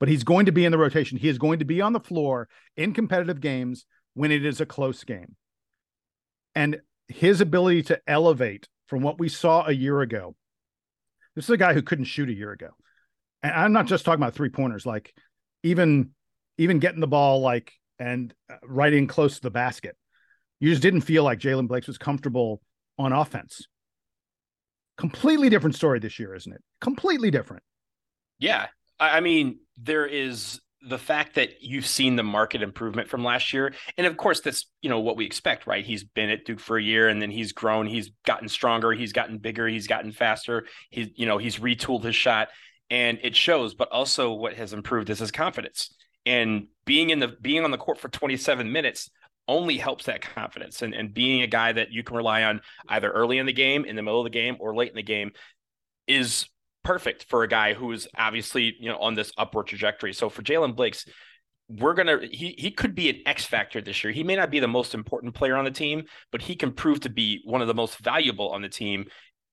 but 0.00 0.08
he's 0.08 0.24
going 0.24 0.46
to 0.46 0.52
be 0.52 0.64
in 0.64 0.72
the 0.72 0.78
rotation. 0.78 1.18
He 1.18 1.28
is 1.28 1.38
going 1.38 1.60
to 1.60 1.64
be 1.64 1.80
on 1.80 1.92
the 1.92 2.00
floor 2.00 2.48
in 2.76 2.92
competitive 2.92 3.40
games 3.40 3.86
when 4.14 4.32
it 4.32 4.44
is 4.44 4.60
a 4.60 4.66
close 4.66 5.04
game. 5.04 5.36
And 6.54 6.80
his 7.08 7.40
ability 7.40 7.82
to 7.84 8.00
elevate 8.06 8.68
from 8.86 9.02
what 9.02 9.18
we 9.18 9.28
saw 9.28 9.66
a 9.66 9.72
year 9.72 10.00
ago. 10.00 10.34
This 11.36 11.44
is 11.44 11.50
a 11.50 11.56
guy 11.56 11.74
who 11.74 11.82
couldn't 11.82 12.06
shoot 12.06 12.28
a 12.28 12.34
year 12.34 12.52
ago. 12.52 12.70
And 13.42 13.52
I'm 13.52 13.72
not 13.72 13.86
just 13.86 14.04
talking 14.04 14.22
about 14.22 14.34
three 14.34 14.48
pointers, 14.48 14.84
like 14.84 15.14
even 15.62 16.10
even 16.58 16.78
getting 16.78 17.00
the 17.00 17.06
ball 17.06 17.40
like 17.40 17.72
and 17.98 18.34
uh, 18.50 18.56
right 18.64 18.92
in 18.92 19.06
close 19.06 19.36
to 19.36 19.42
the 19.42 19.50
basket. 19.50 19.96
You 20.58 20.70
just 20.70 20.82
didn't 20.82 21.02
feel 21.02 21.24
like 21.24 21.38
Jaylen 21.38 21.68
Blakes 21.68 21.86
was 21.86 21.98
comfortable 21.98 22.60
on 22.98 23.12
offense. 23.12 23.66
Completely 24.98 25.48
different 25.48 25.76
story 25.76 26.00
this 26.00 26.18
year, 26.18 26.34
isn't 26.34 26.52
it? 26.52 26.62
Completely 26.80 27.30
different. 27.30 27.62
Yeah. 28.38 28.66
I 28.98 29.20
mean, 29.20 29.60
there 29.78 30.04
is 30.04 30.60
the 30.82 30.98
fact 30.98 31.34
that 31.34 31.62
you've 31.62 31.86
seen 31.86 32.16
the 32.16 32.22
market 32.22 32.62
improvement 32.62 33.08
from 33.08 33.22
last 33.22 33.52
year 33.52 33.74
and 33.98 34.06
of 34.06 34.16
course 34.16 34.40
that's 34.40 34.66
you 34.80 34.88
know 34.88 35.00
what 35.00 35.16
we 35.16 35.26
expect 35.26 35.66
right? 35.66 35.84
He's 35.84 36.04
been 36.04 36.30
at 36.30 36.44
duke 36.44 36.60
for 36.60 36.78
a 36.78 36.82
year 36.82 37.08
and 37.08 37.20
then 37.20 37.30
he's 37.30 37.52
grown 37.52 37.86
he's 37.86 38.10
gotten 38.24 38.48
stronger 38.48 38.92
he's 38.92 39.12
gotten 39.12 39.38
bigger 39.38 39.68
he's 39.68 39.86
gotten 39.86 40.12
faster 40.12 40.66
he's 40.90 41.08
you 41.16 41.26
know 41.26 41.38
he's 41.38 41.58
retooled 41.58 42.04
his 42.04 42.16
shot 42.16 42.48
and 42.90 43.18
it 43.22 43.36
shows. 43.36 43.74
But 43.74 43.90
also 43.90 44.32
what 44.32 44.54
has 44.54 44.72
improved 44.72 45.08
is 45.10 45.20
his 45.20 45.30
confidence. 45.30 45.94
And 46.26 46.66
being 46.84 47.10
in 47.10 47.20
the 47.20 47.28
being 47.28 47.64
on 47.64 47.70
the 47.70 47.78
court 47.78 47.98
for 47.98 48.08
27 48.08 48.70
minutes 48.70 49.10
only 49.48 49.78
helps 49.78 50.04
that 50.06 50.20
confidence. 50.20 50.82
And, 50.82 50.94
and 50.94 51.14
being 51.14 51.42
a 51.42 51.46
guy 51.46 51.72
that 51.72 51.92
you 51.92 52.02
can 52.02 52.16
rely 52.16 52.44
on 52.44 52.60
either 52.88 53.10
early 53.10 53.38
in 53.38 53.46
the 53.46 53.52
game 53.52 53.84
in 53.84 53.96
the 53.96 54.02
middle 54.02 54.20
of 54.20 54.24
the 54.24 54.30
game 54.30 54.56
or 54.60 54.74
late 54.74 54.90
in 54.90 54.96
the 54.96 55.02
game 55.02 55.32
is 56.06 56.46
perfect 56.82 57.26
for 57.28 57.42
a 57.42 57.48
guy 57.48 57.74
who's 57.74 58.08
obviously 58.16 58.74
you 58.78 58.88
know 58.90 58.98
on 58.98 59.14
this 59.14 59.32
upward 59.36 59.66
trajectory. 59.66 60.12
So 60.12 60.28
for 60.28 60.42
Jaylen 60.42 60.76
Blakes, 60.76 61.04
we're 61.68 61.94
gonna 61.94 62.18
he 62.30 62.54
he 62.58 62.70
could 62.70 62.94
be 62.94 63.10
an 63.10 63.20
X 63.26 63.44
factor 63.44 63.80
this 63.80 64.02
year. 64.02 64.12
He 64.12 64.24
may 64.24 64.36
not 64.36 64.50
be 64.50 64.60
the 64.60 64.68
most 64.68 64.94
important 64.94 65.34
player 65.34 65.56
on 65.56 65.64
the 65.64 65.70
team, 65.70 66.04
but 66.32 66.42
he 66.42 66.56
can 66.56 66.72
prove 66.72 67.00
to 67.00 67.10
be 67.10 67.40
one 67.44 67.60
of 67.60 67.68
the 67.68 67.74
most 67.74 67.98
valuable 67.98 68.50
on 68.50 68.62
the 68.62 68.68
team 68.68 69.06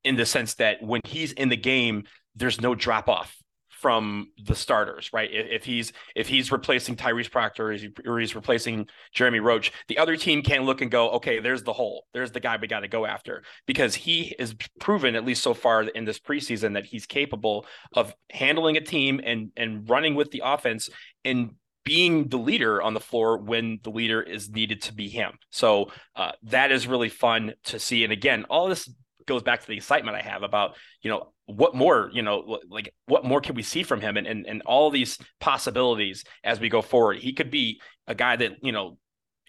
in 0.03 0.15
the 0.15 0.25
sense 0.25 0.55
that 0.55 0.81
when 0.81 1.01
he's 1.05 1.31
in 1.33 1.49
the 1.49 1.57
game, 1.57 2.03
there's 2.35 2.61
no 2.61 2.75
drop 2.75 3.09
off 3.09 3.35
from 3.79 4.31
the 4.43 4.55
starters, 4.55 5.11
right? 5.13 5.29
If 5.31 5.63
he's 5.63 5.93
if 6.15 6.27
he's 6.27 6.51
replacing 6.51 6.95
Tyrese 6.95 7.29
Proctor 7.29 7.77
or 8.05 8.19
he's 8.19 8.35
replacing 8.35 8.87
Jeremy 9.13 9.39
Roach, 9.39 9.71
the 9.87 9.99
other 9.99 10.17
team 10.17 10.41
can 10.41 10.63
look 10.63 10.81
and 10.81 10.89
go, 10.89 11.11
okay, 11.11 11.39
there's 11.39 11.61
the 11.61 11.73
hole. 11.73 12.07
There's 12.13 12.31
the 12.31 12.39
guy 12.39 12.57
we 12.59 12.67
got 12.67 12.79
to 12.79 12.87
go 12.87 13.05
after 13.05 13.43
because 13.67 13.93
he 13.93 14.35
is 14.39 14.55
proven 14.79 15.15
at 15.15 15.25
least 15.25 15.43
so 15.43 15.53
far 15.53 15.83
in 15.83 16.05
this 16.05 16.19
preseason 16.19 16.73
that 16.73 16.85
he's 16.85 17.05
capable 17.05 17.67
of 17.93 18.15
handling 18.31 18.77
a 18.77 18.81
team 18.81 19.21
and 19.23 19.51
and 19.55 19.87
running 19.87 20.15
with 20.15 20.31
the 20.31 20.41
offense 20.43 20.89
and 21.23 21.51
being 21.83 22.27
the 22.27 22.37
leader 22.37 22.81
on 22.81 22.93
the 22.93 22.99
floor 22.99 23.37
when 23.37 23.79
the 23.83 23.91
leader 23.91 24.21
is 24.21 24.49
needed 24.49 24.81
to 24.81 24.93
be 24.93 25.07
him. 25.07 25.37
So 25.51 25.91
uh, 26.15 26.31
that 26.43 26.71
is 26.71 26.87
really 26.87 27.09
fun 27.09 27.53
to 27.65 27.79
see. 27.79 28.03
And 28.03 28.11
again, 28.11 28.45
all 28.49 28.67
this 28.67 28.89
goes 29.27 29.43
back 29.43 29.61
to 29.61 29.67
the 29.67 29.77
excitement 29.77 30.17
I 30.17 30.21
have 30.21 30.43
about, 30.43 30.75
you 31.01 31.11
know, 31.11 31.31
what 31.45 31.75
more, 31.75 32.09
you 32.13 32.23
know, 32.23 32.59
like 32.69 32.93
what 33.05 33.23
more 33.23 33.41
can 33.41 33.55
we 33.55 33.63
see 33.63 33.83
from 33.83 34.01
him 34.01 34.17
and, 34.17 34.25
and, 34.25 34.45
and 34.45 34.61
all 34.65 34.89
these 34.89 35.17
possibilities 35.39 36.23
as 36.43 36.59
we 36.59 36.69
go 36.69 36.81
forward. 36.81 37.19
He 37.19 37.33
could 37.33 37.51
be 37.51 37.79
a 38.07 38.15
guy 38.15 38.35
that, 38.37 38.63
you 38.63 38.71
know, 38.71 38.97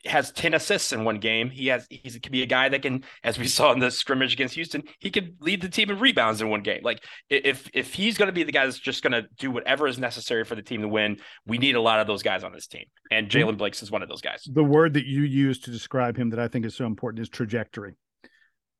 has 0.05 0.31
10 0.33 0.55
assists 0.55 0.93
in 0.93 1.05
one 1.05 1.19
game. 1.19 1.51
He 1.51 1.69
has 1.69 1.87
he 1.91 2.11
could 2.21 2.33
be 2.33 2.43
a 2.43 2.47
guy 2.47 2.69
that 2.69 2.83
can, 2.83 3.05
as 3.25 3.38
we 3.38 3.47
saw 3.49 3.73
in 3.73 3.79
the 3.79 3.91
scrimmage 3.91 4.33
against 4.33 4.55
Houston, 4.55 4.83
he 4.99 5.11
could 5.11 5.37
lead 5.41 5.61
the 5.61 5.69
team 5.69 5.91
in 5.91 5.99
rebounds 5.99 6.41
in 6.41 6.49
one 6.49 6.62
game. 6.62 6.81
Like 6.83 7.05
if 7.29 7.69
if 7.75 7.95
he's 7.95 8.17
going 8.17 8.29
to 8.29 8.33
be 8.33 8.45
the 8.45 8.53
guy 8.53 8.64
that's 8.64 8.79
just 8.79 9.03
going 9.03 9.12
to 9.12 9.29
do 9.38 9.51
whatever 9.51 9.87
is 9.87 9.99
necessary 9.99 10.45
for 10.45 10.55
the 10.55 10.62
team 10.62 10.83
to 10.83 10.88
win, 10.88 11.19
we 11.47 11.59
need 11.59 11.75
a 11.75 11.81
lot 11.81 12.01
of 12.01 12.07
those 12.07 12.23
guys 12.23 12.45
on 12.45 12.53
this 12.53 12.67
team. 12.67 12.85
And 13.11 13.29
Jaylen 13.29 13.59
Blakes 13.59 13.83
is 13.83 13.91
one 13.91 14.03
of 14.03 14.09
those 14.09 14.21
guys. 14.21 14.43
The 14.47 14.64
word 14.64 14.95
that 14.95 15.07
you 15.07 15.23
use 15.23 15.59
to 15.61 15.71
describe 15.71 16.17
him 16.17 16.31
that 16.31 16.38
I 16.38 16.49
think 16.49 16.64
is 16.64 16.75
so 16.75 16.87
important 16.87 17.23
is 17.23 17.29
trajectory. 17.29 17.97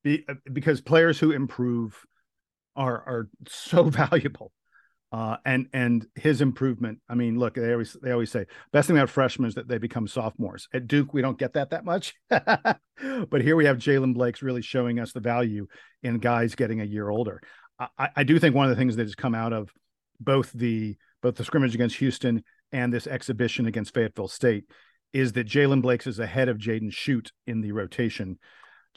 Be, 0.03 0.25
uh, 0.29 0.35
because 0.53 0.81
players 0.81 1.19
who 1.19 1.33
improve 1.33 2.05
are 2.77 2.97
are 2.97 3.29
so 3.49 3.85
valuable. 3.91 4.53
Uh, 5.11 5.39
and 5.47 5.69
and 5.73 6.07
his 6.17 6.43
improvement. 6.43 6.99
I 7.09 7.15
mean, 7.15 7.39
look, 7.39 7.55
they 7.55 7.73
always 7.73 7.97
they 8.03 8.11
always 8.11 8.31
say 8.31 8.45
best 8.73 8.89
thing 8.89 8.99
about 8.99 9.09
freshmen 9.09 9.49
is 9.49 9.55
that 9.55 9.67
they 9.67 9.79
become 9.79 10.07
sophomores. 10.07 10.69
At 10.75 10.87
Duke, 10.87 11.15
we 11.15 11.23
don't 11.23 11.39
get 11.39 11.55
that 11.55 11.71
that 11.71 11.87
much, 11.87 12.15
but 12.29 13.41
here 13.41 13.57
we 13.57 13.65
have 13.65 13.79
Jaylen 13.79 14.13
Blakes 14.13 14.43
really 14.43 14.61
showing 14.61 15.01
us 15.01 15.13
the 15.13 15.21
value 15.21 15.67
in 16.03 16.19
guys 16.19 16.55
getting 16.55 16.83
a 16.83 16.85
year 16.85 17.09
older. 17.09 17.41
I, 17.79 18.11
I 18.17 18.23
do 18.25 18.39
think 18.39 18.55
one 18.55 18.67
of 18.67 18.71
the 18.71 18.77
things 18.77 18.97
that 18.97 19.07
has 19.07 19.15
come 19.15 19.35
out 19.35 19.55
of 19.55 19.71
both 20.21 20.53
the 20.53 20.99
both 21.23 21.37
the 21.37 21.45
scrimmage 21.45 21.75
against 21.75 21.97
Houston 21.97 22.45
and 22.73 22.93
this 22.93 23.07
exhibition 23.07 23.67
against 23.67 23.95
Fayetteville 23.95 24.29
State 24.29 24.65
is 25.13 25.33
that 25.33 25.47
Jaylen 25.47 25.83
Blakes 25.83 26.07
is 26.07 26.19
ahead 26.19 26.49
of 26.49 26.59
Jaden 26.59 26.93
Schutt 26.93 27.31
in 27.47 27.61
the 27.61 27.73
rotation. 27.73 28.39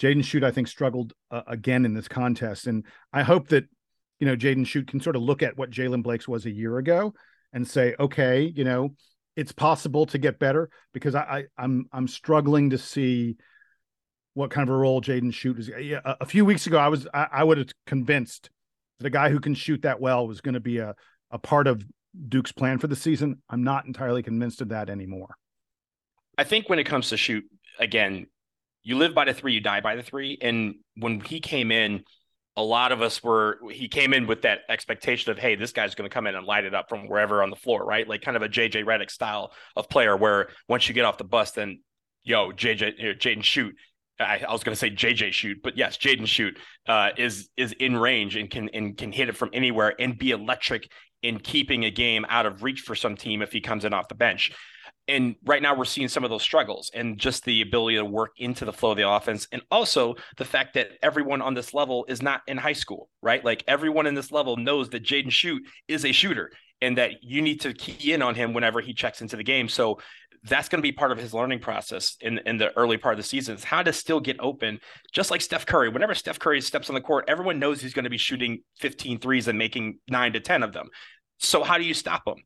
Jaden 0.01 0.23
Schutt, 0.23 0.43
I 0.43 0.49
think, 0.49 0.67
struggled 0.67 1.13
uh, 1.29 1.43
again 1.45 1.85
in 1.85 1.93
this 1.93 2.07
contest, 2.07 2.65
and 2.65 2.85
I 3.13 3.21
hope 3.21 3.49
that 3.49 3.65
you 4.19 4.25
know 4.25 4.35
Jaden 4.35 4.65
Schutt 4.65 4.87
can 4.87 4.99
sort 4.99 5.15
of 5.15 5.21
look 5.21 5.43
at 5.43 5.57
what 5.57 5.69
Jaylen 5.69 6.01
Blakes 6.01 6.27
was 6.27 6.45
a 6.47 6.51
year 6.51 6.77
ago 6.79 7.13
and 7.53 7.67
say, 7.67 7.93
okay, 7.99 8.41
you 8.55 8.63
know, 8.63 8.95
it's 9.35 9.51
possible 9.51 10.07
to 10.07 10.17
get 10.17 10.39
better 10.39 10.71
because 10.91 11.13
I, 11.13 11.19
I 11.21 11.43
I'm 11.55 11.85
I'm 11.93 12.07
struggling 12.07 12.71
to 12.71 12.79
see 12.79 13.37
what 14.33 14.49
kind 14.49 14.67
of 14.67 14.73
a 14.73 14.77
role 14.77 15.01
Jaden 15.01 15.31
Schutt 15.31 15.59
is. 15.59 15.69
A, 15.69 16.17
a 16.21 16.25
few 16.25 16.45
weeks 16.45 16.65
ago, 16.65 16.79
I 16.79 16.87
was 16.87 17.07
I, 17.13 17.27
I 17.31 17.43
would 17.43 17.59
have 17.59 17.69
convinced 17.85 18.49
that 18.97 19.05
a 19.05 19.11
guy 19.11 19.29
who 19.29 19.39
can 19.39 19.53
shoot 19.53 19.83
that 19.83 20.01
well 20.01 20.27
was 20.27 20.41
going 20.41 20.55
to 20.55 20.59
be 20.59 20.79
a 20.79 20.95
a 21.29 21.37
part 21.37 21.67
of 21.67 21.85
Duke's 22.27 22.51
plan 22.51 22.79
for 22.79 22.87
the 22.87 22.95
season. 22.95 23.43
I'm 23.51 23.63
not 23.63 23.85
entirely 23.85 24.23
convinced 24.23 24.61
of 24.61 24.69
that 24.69 24.89
anymore. 24.89 25.35
I 26.39 26.43
think 26.43 26.69
when 26.69 26.79
it 26.79 26.85
comes 26.85 27.09
to 27.09 27.17
shoot, 27.17 27.45
again, 27.77 28.25
you 28.83 28.97
live 28.97 29.13
by 29.13 29.25
the 29.25 29.33
three, 29.33 29.53
you 29.53 29.61
die 29.61 29.81
by 29.81 29.95
the 29.95 30.03
three. 30.03 30.37
And 30.41 30.75
when 30.95 31.19
he 31.19 31.39
came 31.39 31.71
in, 31.71 32.03
a 32.57 32.63
lot 32.63 32.91
of 32.91 33.01
us 33.01 33.23
were 33.23 33.59
he 33.71 33.87
came 33.87 34.13
in 34.13 34.27
with 34.27 34.41
that 34.41 34.59
expectation 34.67 35.31
of 35.31 35.37
hey 35.37 35.55
this 35.55 35.71
guy's 35.71 35.95
going 35.95 36.09
to 36.09 36.13
come 36.13 36.27
in 36.27 36.35
and 36.35 36.45
light 36.45 36.65
it 36.65 36.75
up 36.75 36.89
from 36.89 37.07
wherever 37.07 37.41
on 37.41 37.49
the 37.49 37.55
floor 37.55 37.85
right 37.85 38.07
like 38.07 38.21
kind 38.21 38.35
of 38.35 38.43
a 38.43 38.49
jj 38.49 38.83
Redick 38.83 39.09
style 39.09 39.53
of 39.77 39.87
player 39.89 40.17
where 40.17 40.49
once 40.67 40.87
you 40.87 40.93
get 40.93 41.05
off 41.05 41.17
the 41.17 41.23
bus 41.23 41.51
then 41.51 41.79
yo 42.23 42.51
jj 42.51 43.17
jaden 43.17 43.43
shoot. 43.43 43.75
I, 44.19 44.43
I, 44.47 44.51
was 44.51 44.63
going 44.63 44.73
to 44.73 44.79
say 44.79 44.91
jj 44.91 45.31
shoot, 45.31 45.59
but 45.63 45.77
yes 45.77 45.97
jaden 45.97 46.27
shoot 46.27 46.59
uh, 46.87 47.09
is 47.17 47.49
is 47.57 47.71
in 47.71 47.97
range 47.97 48.35
and 48.35 48.49
can 48.49 48.69
and 48.69 48.95
can 48.97 49.11
hit 49.11 49.29
it 49.29 49.37
from 49.37 49.49
anywhere 49.53 49.95
and 49.99 50.17
be 50.17 50.31
electric 50.31 50.91
in 51.23 51.39
keeping 51.39 51.85
a 51.85 51.91
game 51.91 52.25
out 52.29 52.45
of 52.45 52.63
reach 52.63 52.81
for 52.81 52.95
some 52.95 53.15
team 53.15 53.41
if 53.41 53.51
he 53.51 53.61
comes 53.61 53.85
in 53.85 53.93
off 53.93 54.07
the 54.07 54.15
bench. 54.15 54.51
And 55.07 55.35
right 55.45 55.61
now 55.61 55.75
we're 55.75 55.85
seeing 55.85 56.07
some 56.07 56.23
of 56.23 56.29
those 56.29 56.43
struggles 56.43 56.91
and 56.93 57.17
just 57.17 57.43
the 57.43 57.61
ability 57.61 57.97
to 57.97 58.05
work 58.05 58.31
into 58.37 58.65
the 58.65 58.73
flow 58.73 58.91
of 58.91 58.97
the 58.97 59.09
offense. 59.09 59.47
And 59.51 59.61
also 59.71 60.15
the 60.37 60.45
fact 60.45 60.75
that 60.75 60.91
everyone 61.01 61.41
on 61.41 61.53
this 61.53 61.73
level 61.73 62.05
is 62.07 62.21
not 62.21 62.41
in 62.47 62.57
high 62.57 62.73
school, 62.73 63.09
right? 63.21 63.43
Like 63.43 63.63
everyone 63.67 64.05
in 64.05 64.15
this 64.15 64.31
level 64.31 64.57
knows 64.57 64.89
that 64.89 65.03
Jaden 65.03 65.27
Schutt 65.27 65.59
is 65.87 66.05
a 66.05 66.11
shooter 66.11 66.51
and 66.81 66.97
that 66.97 67.23
you 67.23 67.41
need 67.41 67.61
to 67.61 67.73
key 67.73 68.13
in 68.13 68.21
on 68.21 68.35
him 68.35 68.53
whenever 68.53 68.81
he 68.81 68.93
checks 68.93 69.21
into 69.21 69.35
the 69.35 69.43
game. 69.43 69.67
So 69.67 69.99
that's 70.43 70.69
going 70.69 70.79
to 70.79 70.83
be 70.83 70.91
part 70.91 71.11
of 71.11 71.19
his 71.19 71.33
learning 71.33 71.59
process 71.59 72.17
in, 72.21 72.39
in 72.45 72.57
the 72.57 72.75
early 72.77 72.97
part 72.97 73.13
of 73.13 73.17
the 73.17 73.23
season 73.23 73.55
is 73.55 73.63
how 73.63 73.83
to 73.83 73.93
still 73.93 74.19
get 74.19 74.37
open, 74.39 74.79
just 75.11 75.29
like 75.29 75.41
Steph 75.41 75.65
Curry. 75.65 75.89
Whenever 75.89 76.15
Steph 76.15 76.39
Curry 76.39 76.61
steps 76.61 76.89
on 76.89 76.95
the 76.95 77.01
court, 77.01 77.25
everyone 77.27 77.59
knows 77.59 77.79
he's 77.79 77.93
going 77.93 78.05
to 78.05 78.09
be 78.09 78.17
shooting 78.17 78.63
15 78.79 79.19
threes 79.19 79.47
and 79.47 79.57
making 79.57 79.99
nine 80.09 80.33
to 80.33 80.39
10 80.39 80.63
of 80.63 80.73
them. 80.73 80.89
So 81.39 81.63
how 81.63 81.77
do 81.77 81.83
you 81.83 81.93
stop 81.93 82.27
him? 82.27 82.37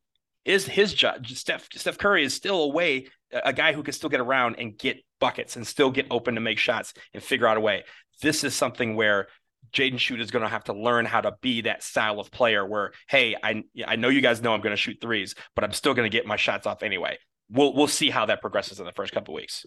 Is 0.45 0.65
his 0.65 0.93
job 0.93 1.25
Steph 1.27 1.67
Steph 1.73 1.97
Curry 1.97 2.23
is 2.23 2.33
still 2.33 2.63
a 2.63 2.69
way 2.69 3.07
a 3.31 3.51
guy 3.51 3.73
who 3.73 3.83
can 3.83 3.93
still 3.93 4.09
get 4.09 4.21
around 4.21 4.55
and 4.59 4.77
get 4.77 4.97
buckets 5.19 5.55
and 5.55 5.65
still 5.65 5.91
get 5.91 6.05
open 6.11 6.35
to 6.35 6.41
make 6.41 6.59
shots 6.59 6.93
and 7.13 7.21
figure 7.21 7.47
out 7.47 7.57
a 7.57 7.59
way. 7.59 7.83
This 8.21 8.43
is 8.43 8.55
something 8.55 8.95
where 8.95 9.27
Jaden 9.73 9.95
Schutt 9.95 10.21
is 10.21 10.31
going 10.31 10.43
to 10.43 10.49
have 10.49 10.65
to 10.65 10.73
learn 10.73 11.05
how 11.05 11.21
to 11.21 11.33
be 11.41 11.61
that 11.61 11.83
style 11.83 12.19
of 12.19 12.31
player 12.31 12.65
where, 12.65 12.91
hey, 13.09 13.35
I 13.41 13.63
I 13.85 13.95
know 13.95 14.09
you 14.09 14.21
guys 14.21 14.41
know 14.41 14.53
I'm 14.53 14.61
going 14.61 14.71
to 14.71 14.77
shoot 14.77 14.99
threes, 15.01 15.35
but 15.55 15.63
I'm 15.63 15.73
still 15.73 15.93
going 15.93 16.09
to 16.09 16.15
get 16.15 16.25
my 16.25 16.37
shots 16.37 16.67
off 16.67 16.83
anyway 16.83 17.17
we'll 17.49 17.73
we'll 17.73 17.87
see 17.87 18.09
how 18.09 18.25
that 18.25 18.41
progresses 18.41 18.79
in 18.79 18.85
the 18.85 18.91
first 18.91 19.13
couple 19.13 19.33
weeks. 19.33 19.65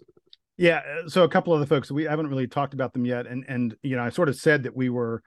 Yeah, 0.56 0.82
so 1.06 1.22
a 1.22 1.28
couple 1.28 1.54
of 1.54 1.60
the 1.60 1.66
folks 1.66 1.90
we 1.90 2.04
haven't 2.04 2.28
really 2.28 2.48
talked 2.48 2.74
about 2.74 2.92
them 2.92 3.04
yet, 3.04 3.26
and 3.26 3.44
and 3.48 3.76
you 3.82 3.96
know 3.96 4.02
I 4.02 4.10
sort 4.10 4.28
of 4.28 4.36
said 4.36 4.64
that 4.64 4.76
we 4.76 4.88
were 4.90 5.22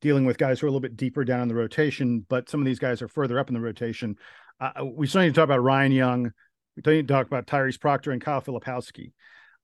dealing 0.00 0.26
with 0.26 0.38
guys 0.38 0.60
who 0.60 0.66
are 0.66 0.68
a 0.68 0.70
little 0.70 0.80
bit 0.80 0.96
deeper 0.96 1.24
down 1.24 1.40
in 1.40 1.48
the 1.48 1.54
rotation, 1.54 2.24
but 2.28 2.48
some 2.48 2.60
of 2.60 2.66
these 2.66 2.78
guys 2.78 3.00
are 3.02 3.08
further 3.08 3.38
up 3.38 3.48
in 3.48 3.54
the 3.54 3.60
rotation. 3.60 4.16
Uh, 4.60 4.84
we 4.84 5.06
still 5.06 5.22
need 5.22 5.28
to 5.28 5.34
talk 5.34 5.44
about 5.44 5.62
Ryan 5.62 5.92
Young. 5.92 6.32
We 6.76 6.82
still 6.82 6.94
need 6.94 7.08
to 7.08 7.14
talk 7.14 7.26
about 7.26 7.46
Tyrese 7.46 7.80
Proctor 7.80 8.12
and 8.12 8.20
Kyle 8.20 8.40
Filipowski. 8.40 9.12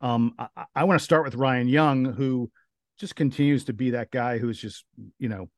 Um, 0.00 0.35
I, 0.38 0.64
I 0.74 0.85
want 0.85 0.98
to 0.98 1.05
start 1.05 1.24
with 1.24 1.35
Ryan 1.35 1.68
Young, 1.68 2.05
who 2.05 2.50
just 2.98 3.16
continues 3.16 3.64
to 3.64 3.72
be 3.72 3.90
that 3.90 4.11
guy 4.11 4.38
who's 4.38 4.59
just 4.59 4.85
you 5.18 5.28
know 5.28 5.48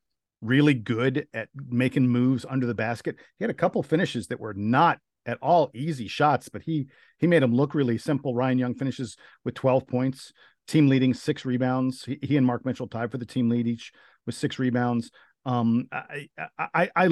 really 0.40 0.74
good 0.74 1.26
at 1.32 1.48
making 1.54 2.06
moves 2.06 2.44
under 2.48 2.66
the 2.66 2.74
basket. 2.74 3.16
He 3.38 3.44
had 3.44 3.50
a 3.50 3.54
couple 3.54 3.82
finishes 3.82 4.28
that 4.28 4.38
were 4.40 4.54
not 4.54 4.98
at 5.26 5.38
all 5.40 5.70
easy 5.74 6.06
shots, 6.06 6.48
but 6.48 6.62
he 6.62 6.86
he 7.18 7.26
made 7.26 7.42
them 7.42 7.54
look 7.54 7.74
really 7.74 7.98
simple. 7.98 8.34
Ryan 8.34 8.58
Young 8.58 8.74
finishes 8.74 9.16
with 9.44 9.54
12 9.54 9.86
points, 9.86 10.32
team 10.68 10.88
leading 10.88 11.14
six 11.14 11.44
rebounds. 11.44 12.04
He, 12.04 12.18
he 12.22 12.36
and 12.36 12.46
Mark 12.46 12.64
Mitchell 12.64 12.88
tied 12.88 13.10
for 13.10 13.18
the 13.18 13.26
team 13.26 13.48
lead 13.48 13.66
each 13.66 13.92
with 14.26 14.34
six 14.34 14.58
rebounds. 14.58 15.10
Um, 15.46 15.88
I, 15.92 16.28
I 16.58 16.90
I 16.94 17.08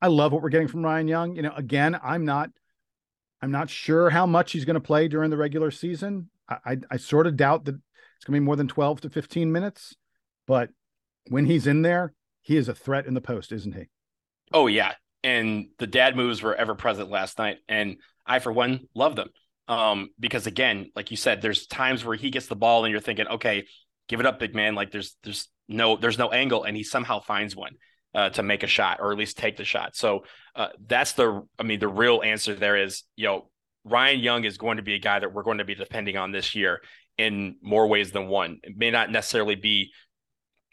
I 0.00 0.08
love 0.08 0.32
what 0.32 0.42
we're 0.42 0.50
getting 0.50 0.68
from 0.68 0.84
Ryan 0.84 1.08
Young. 1.08 1.36
You 1.36 1.42
know, 1.42 1.52
again, 1.56 1.98
I'm 2.02 2.24
not 2.24 2.50
I'm 3.42 3.50
not 3.50 3.70
sure 3.70 4.10
how 4.10 4.26
much 4.26 4.52
he's 4.52 4.64
going 4.64 4.74
to 4.74 4.80
play 4.80 5.08
during 5.08 5.30
the 5.30 5.36
regular 5.36 5.70
season. 5.70 6.30
I, 6.48 6.56
I, 6.64 6.76
I 6.92 6.96
sort 6.96 7.26
of 7.26 7.36
doubt 7.36 7.64
that 7.66 7.74
it's 7.74 8.24
going 8.24 8.34
to 8.34 8.40
be 8.40 8.44
more 8.44 8.56
than 8.56 8.68
12 8.68 9.02
to 9.02 9.10
15 9.10 9.52
minutes, 9.52 9.94
but 10.46 10.70
when 11.28 11.44
he's 11.44 11.66
in 11.66 11.82
there, 11.82 12.14
he 12.40 12.56
is 12.56 12.68
a 12.68 12.74
threat 12.74 13.06
in 13.06 13.14
the 13.14 13.20
post, 13.20 13.52
isn't 13.52 13.74
he? 13.74 13.88
Oh 14.52 14.68
yeah, 14.68 14.92
and 15.24 15.68
the 15.78 15.86
dad 15.86 16.16
moves 16.16 16.42
were 16.42 16.54
ever 16.54 16.74
present 16.74 17.10
last 17.10 17.38
night. 17.38 17.58
And 17.68 17.96
I, 18.24 18.38
for 18.38 18.52
one, 18.52 18.88
love 18.94 19.16
them. 19.16 19.30
Um, 19.68 20.10
because 20.20 20.46
again, 20.46 20.92
like 20.94 21.10
you 21.10 21.16
said, 21.16 21.42
there's 21.42 21.66
times 21.66 22.04
where 22.04 22.16
he 22.16 22.30
gets 22.30 22.46
the 22.46 22.54
ball 22.54 22.84
and 22.84 22.92
you're 22.92 23.00
thinking, 23.00 23.26
okay, 23.26 23.66
give 24.08 24.20
it 24.20 24.26
up, 24.26 24.38
big 24.38 24.54
man. 24.54 24.76
Like 24.76 24.92
there's 24.92 25.16
there's 25.24 25.48
no 25.68 25.96
there's 25.96 26.18
no 26.18 26.30
angle, 26.30 26.62
and 26.62 26.76
he 26.76 26.84
somehow 26.84 27.20
finds 27.20 27.56
one 27.56 27.72
uh, 28.16 28.30
to 28.30 28.42
make 28.42 28.62
a 28.62 28.66
shot 28.66 28.98
or 29.00 29.12
at 29.12 29.18
least 29.18 29.36
take 29.36 29.56
the 29.56 29.64
shot. 29.64 29.94
So 29.94 30.24
uh, 30.56 30.68
that's 30.86 31.12
the 31.12 31.46
I 31.58 31.62
mean 31.62 31.78
the 31.78 31.86
real 31.88 32.22
answer 32.24 32.54
there 32.54 32.76
is 32.76 33.04
you 33.14 33.26
know 33.26 33.50
Ryan 33.84 34.20
Young 34.20 34.44
is 34.44 34.58
going 34.58 34.78
to 34.78 34.82
be 34.82 34.94
a 34.94 34.98
guy 34.98 35.18
that 35.20 35.32
we're 35.32 35.44
going 35.44 35.58
to 35.58 35.64
be 35.64 35.74
depending 35.74 36.16
on 36.16 36.32
this 36.32 36.54
year 36.54 36.80
in 37.18 37.56
more 37.62 37.86
ways 37.86 38.10
than 38.10 38.26
one. 38.26 38.58
It 38.62 38.76
may 38.76 38.90
not 38.90 39.12
necessarily 39.12 39.54
be 39.54 39.92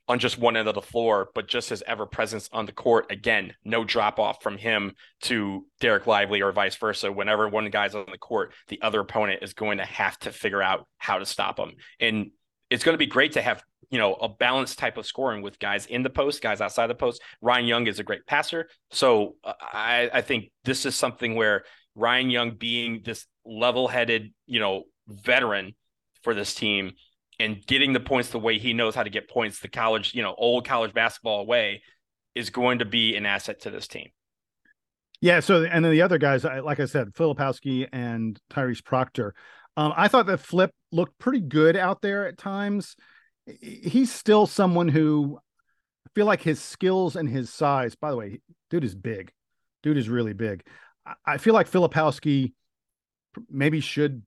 on 0.07 0.19
just 0.19 0.37
one 0.37 0.57
end 0.57 0.67
of 0.67 0.75
the 0.75 0.81
floor, 0.81 1.29
but 1.35 1.47
just 1.47 1.69
his 1.69 1.83
ever 1.85 2.05
presence 2.05 2.49
on 2.51 2.65
the 2.65 2.71
court. 2.71 3.11
Again, 3.11 3.53
no 3.63 3.83
drop 3.83 4.19
off 4.19 4.41
from 4.41 4.57
him 4.57 4.93
to 5.23 5.65
Dereck 5.81 6.07
Lively 6.07 6.41
or 6.41 6.51
vice 6.51 6.75
versa. 6.75 7.11
Whenever 7.11 7.47
one 7.47 7.69
guy's 7.69 7.95
on 7.95 8.05
the 8.11 8.17
court, 8.17 8.53
the 8.67 8.81
other 8.81 9.01
opponent 9.01 9.43
is 9.43 9.53
going 9.53 9.77
to 9.77 9.85
have 9.85 10.17
to 10.19 10.31
figure 10.31 10.61
out 10.61 10.87
how 10.97 11.19
to 11.19 11.25
stop 11.25 11.57
him. 11.57 11.73
And 11.99 12.31
it's 12.69 12.83
going 12.83 12.95
to 12.95 12.99
be 12.99 13.05
great 13.05 13.33
to 13.33 13.41
have 13.41 13.63
you 13.93 13.99
know 13.99 14.15
a 14.15 14.27
balanced 14.27 14.79
type 14.79 14.97
of 14.97 15.05
scoring 15.05 15.43
with 15.43 15.59
guys 15.59 15.85
in 15.85 16.01
the 16.01 16.09
post, 16.09 16.41
guys 16.41 16.61
outside 16.61 16.87
the 16.87 16.95
post. 16.95 17.21
Ryan 17.41 17.67
Young 17.67 17.87
is 17.87 17.99
a 17.99 18.03
great 18.03 18.25
passer, 18.25 18.67
so 18.89 19.35
uh, 19.43 19.53
I, 19.61 20.09
I 20.11 20.21
think 20.21 20.51
this 20.63 20.85
is 20.87 20.95
something 20.95 21.35
where 21.35 21.63
Ryan 21.93 22.31
Young 22.31 22.55
being 22.55 23.01
this 23.05 23.27
level-headed, 23.45 24.33
you 24.47 24.59
know, 24.59 24.85
veteran 25.07 25.75
for 26.23 26.33
this 26.33 26.55
team 26.55 26.93
and 27.39 27.63
getting 27.67 27.93
the 27.93 27.99
points 27.99 28.29
the 28.29 28.39
way 28.39 28.57
he 28.57 28.73
knows 28.73 28.95
how 28.95 29.03
to 29.03 29.11
get 29.11 29.29
points 29.29 29.59
the 29.59 29.67
college, 29.67 30.15
you 30.15 30.23
know, 30.23 30.33
old 30.37 30.65
college 30.65 30.93
basketball 30.93 31.45
way 31.45 31.83
is 32.33 32.49
going 32.49 32.79
to 32.79 32.85
be 32.85 33.15
an 33.15 33.27
asset 33.27 33.61
to 33.61 33.69
this 33.69 33.87
team. 33.87 34.07
Yeah. 35.21 35.39
So, 35.39 35.63
and 35.63 35.85
then 35.85 35.91
the 35.91 36.01
other 36.01 36.17
guys, 36.17 36.43
like 36.43 36.79
I 36.79 36.85
said, 36.85 37.13
Filipowski 37.13 37.87
and 37.93 38.39
Tyrese 38.51 38.83
Proctor. 38.83 39.35
Um, 39.77 39.93
I 39.95 40.07
thought 40.07 40.25
that 40.27 40.39
Flip 40.39 40.71
looked 40.91 41.17
pretty 41.17 41.41
good 41.41 41.75
out 41.75 42.01
there 42.01 42.27
at 42.27 42.37
times. 42.37 42.95
He's 43.45 44.11
still 44.11 44.47
someone 44.47 44.87
who 44.87 45.39
I 46.07 46.09
feel 46.15 46.25
like 46.25 46.41
his 46.41 46.61
skills 46.61 47.15
and 47.15 47.27
his 47.27 47.49
size, 47.49 47.95
by 47.95 48.11
the 48.11 48.17
way, 48.17 48.41
dude 48.69 48.83
is 48.83 48.95
big. 48.95 49.31
Dude 49.81 49.97
is 49.97 50.09
really 50.09 50.33
big. 50.33 50.63
I 51.25 51.37
feel 51.37 51.53
like 51.53 51.69
Filipowski 51.69 52.53
maybe 53.49 53.81
should 53.81 54.23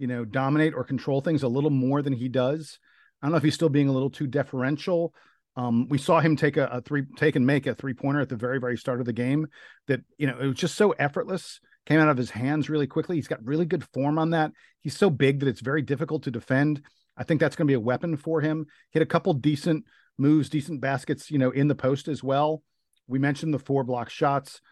you 0.00 0.06
know, 0.06 0.24
dominate 0.24 0.72
or 0.74 0.82
control 0.82 1.20
things 1.20 1.42
a 1.42 1.48
little 1.48 1.70
more 1.70 2.00
than 2.00 2.14
he 2.14 2.26
does. 2.26 2.78
I 3.20 3.26
don't 3.26 3.32
know 3.32 3.36
if 3.36 3.44
he's 3.44 3.54
still 3.54 3.68
being 3.68 3.88
a 3.88 3.92
little 3.92 4.08
too 4.08 4.26
deferential. 4.26 5.14
Um, 5.56 5.88
we 5.88 5.98
saw 5.98 6.20
him 6.20 6.36
take 6.36 6.56
a, 6.56 6.64
a, 6.68 6.80
three, 6.80 7.04
take 7.16 7.36
and 7.36 7.46
make 7.46 7.66
a 7.66 7.74
three 7.74 7.92
pointer 7.92 8.20
at 8.20 8.30
the 8.30 8.36
very, 8.36 8.58
very 8.58 8.78
start 8.78 9.00
of 9.00 9.06
the 9.06 9.12
game. 9.12 9.46
That 9.88 10.00
you 10.16 10.26
know, 10.26 10.38
it 10.40 10.46
was 10.46 10.56
just 10.56 10.76
so 10.76 10.92
effortless, 10.92 11.60
came 11.84 12.00
out 12.00 12.08
of 12.08 12.16
his 12.16 12.30
hands 12.30 12.70
really 12.70 12.86
quickly. 12.86 13.16
He's 13.16 13.28
got 13.28 13.44
really 13.44 13.66
good 13.66 13.84
form 13.92 14.18
on 14.18 14.30
that. 14.30 14.52
He's 14.80 14.96
so 14.96 15.10
big 15.10 15.40
that 15.40 15.48
it's 15.48 15.60
very 15.60 15.82
difficult 15.82 16.22
to 16.22 16.30
defend. 16.30 16.80
I 17.20 17.24
think 17.24 17.38
that's 17.38 17.54
going 17.54 17.66
to 17.66 17.70
be 17.70 17.76
a 17.76 17.80
weapon 17.80 18.16
for 18.16 18.40
him. 18.40 18.66
Hit 18.92 19.02
a 19.02 19.06
couple 19.06 19.34
decent 19.34 19.84
moves, 20.16 20.48
decent 20.48 20.80
baskets, 20.80 21.30
you 21.30 21.38
know, 21.38 21.50
in 21.50 21.68
the 21.68 21.74
post 21.74 22.08
as 22.08 22.24
well. 22.24 22.62
We 23.06 23.18
mentioned 23.18 23.52
the 23.52 23.58
four 23.58 23.84
block 23.84 24.08
shots. 24.08 24.62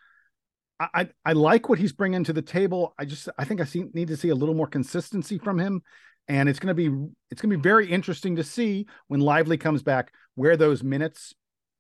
I, 0.80 1.08
I 1.24 1.32
like 1.32 1.68
what 1.68 1.78
he's 1.78 1.92
bringing 1.92 2.24
to 2.24 2.32
the 2.32 2.40
table. 2.40 2.94
I 2.98 3.04
just 3.04 3.28
I 3.36 3.44
think 3.44 3.60
I 3.60 3.64
see, 3.64 3.84
need 3.92 4.08
to 4.08 4.16
see 4.16 4.28
a 4.28 4.34
little 4.34 4.54
more 4.54 4.68
consistency 4.68 5.36
from 5.36 5.58
him, 5.58 5.82
and 6.28 6.48
it's 6.48 6.60
going 6.60 6.74
to 6.74 6.74
be 6.74 6.86
it's 7.30 7.42
going 7.42 7.50
to 7.50 7.56
be 7.56 7.62
very 7.62 7.90
interesting 7.90 8.36
to 8.36 8.44
see 8.44 8.86
when 9.08 9.20
Lively 9.20 9.58
comes 9.58 9.82
back 9.82 10.12
where 10.36 10.56
those 10.56 10.84
minutes 10.84 11.34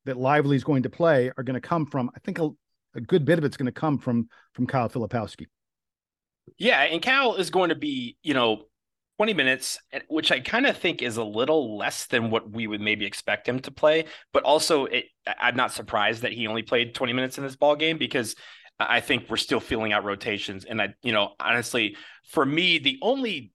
that 0.04 0.16
Lively 0.16 0.56
is 0.56 0.64
going 0.64 0.82
to 0.82 0.90
play 0.90 1.30
are 1.36 1.44
going 1.44 1.54
to 1.54 1.66
come 1.66 1.86
from. 1.86 2.10
I 2.16 2.18
think 2.18 2.40
a, 2.40 2.50
a 2.96 3.00
good 3.00 3.24
bit 3.24 3.38
of 3.38 3.44
it's 3.44 3.56
going 3.56 3.66
to 3.66 3.72
come 3.72 3.98
from 3.98 4.28
from 4.52 4.66
Kyle 4.66 4.88
Filipowski. 4.88 5.46
Yeah, 6.56 6.80
and 6.80 7.00
Cal 7.00 7.36
is 7.36 7.50
going 7.50 7.68
to 7.68 7.76
be, 7.76 8.16
you 8.22 8.34
know, 8.34 8.64
20 9.18 9.34
minutes, 9.34 9.80
which 10.08 10.30
I 10.30 10.38
kind 10.40 10.64
of 10.64 10.76
think 10.76 11.02
is 11.02 11.16
a 11.16 11.24
little 11.24 11.76
less 11.76 12.06
than 12.06 12.30
what 12.30 12.50
we 12.50 12.68
would 12.68 12.80
maybe 12.80 13.04
expect 13.04 13.48
him 13.48 13.58
to 13.60 13.70
play. 13.72 14.04
But 14.32 14.44
also, 14.44 14.84
it, 14.84 15.06
I'm 15.40 15.56
not 15.56 15.72
surprised 15.72 16.22
that 16.22 16.32
he 16.32 16.46
only 16.46 16.62
played 16.62 16.94
20 16.94 17.12
minutes 17.12 17.36
in 17.36 17.44
this 17.44 17.56
ball 17.56 17.74
game 17.74 17.98
because 17.98 18.36
I 18.78 19.00
think 19.00 19.28
we're 19.28 19.36
still 19.36 19.58
feeling 19.58 19.92
out 19.92 20.04
rotations. 20.04 20.64
And 20.64 20.80
I, 20.80 20.94
you 21.02 21.10
know, 21.10 21.32
honestly, 21.40 21.96
for 22.30 22.46
me, 22.46 22.78
the 22.78 22.98
only 23.02 23.52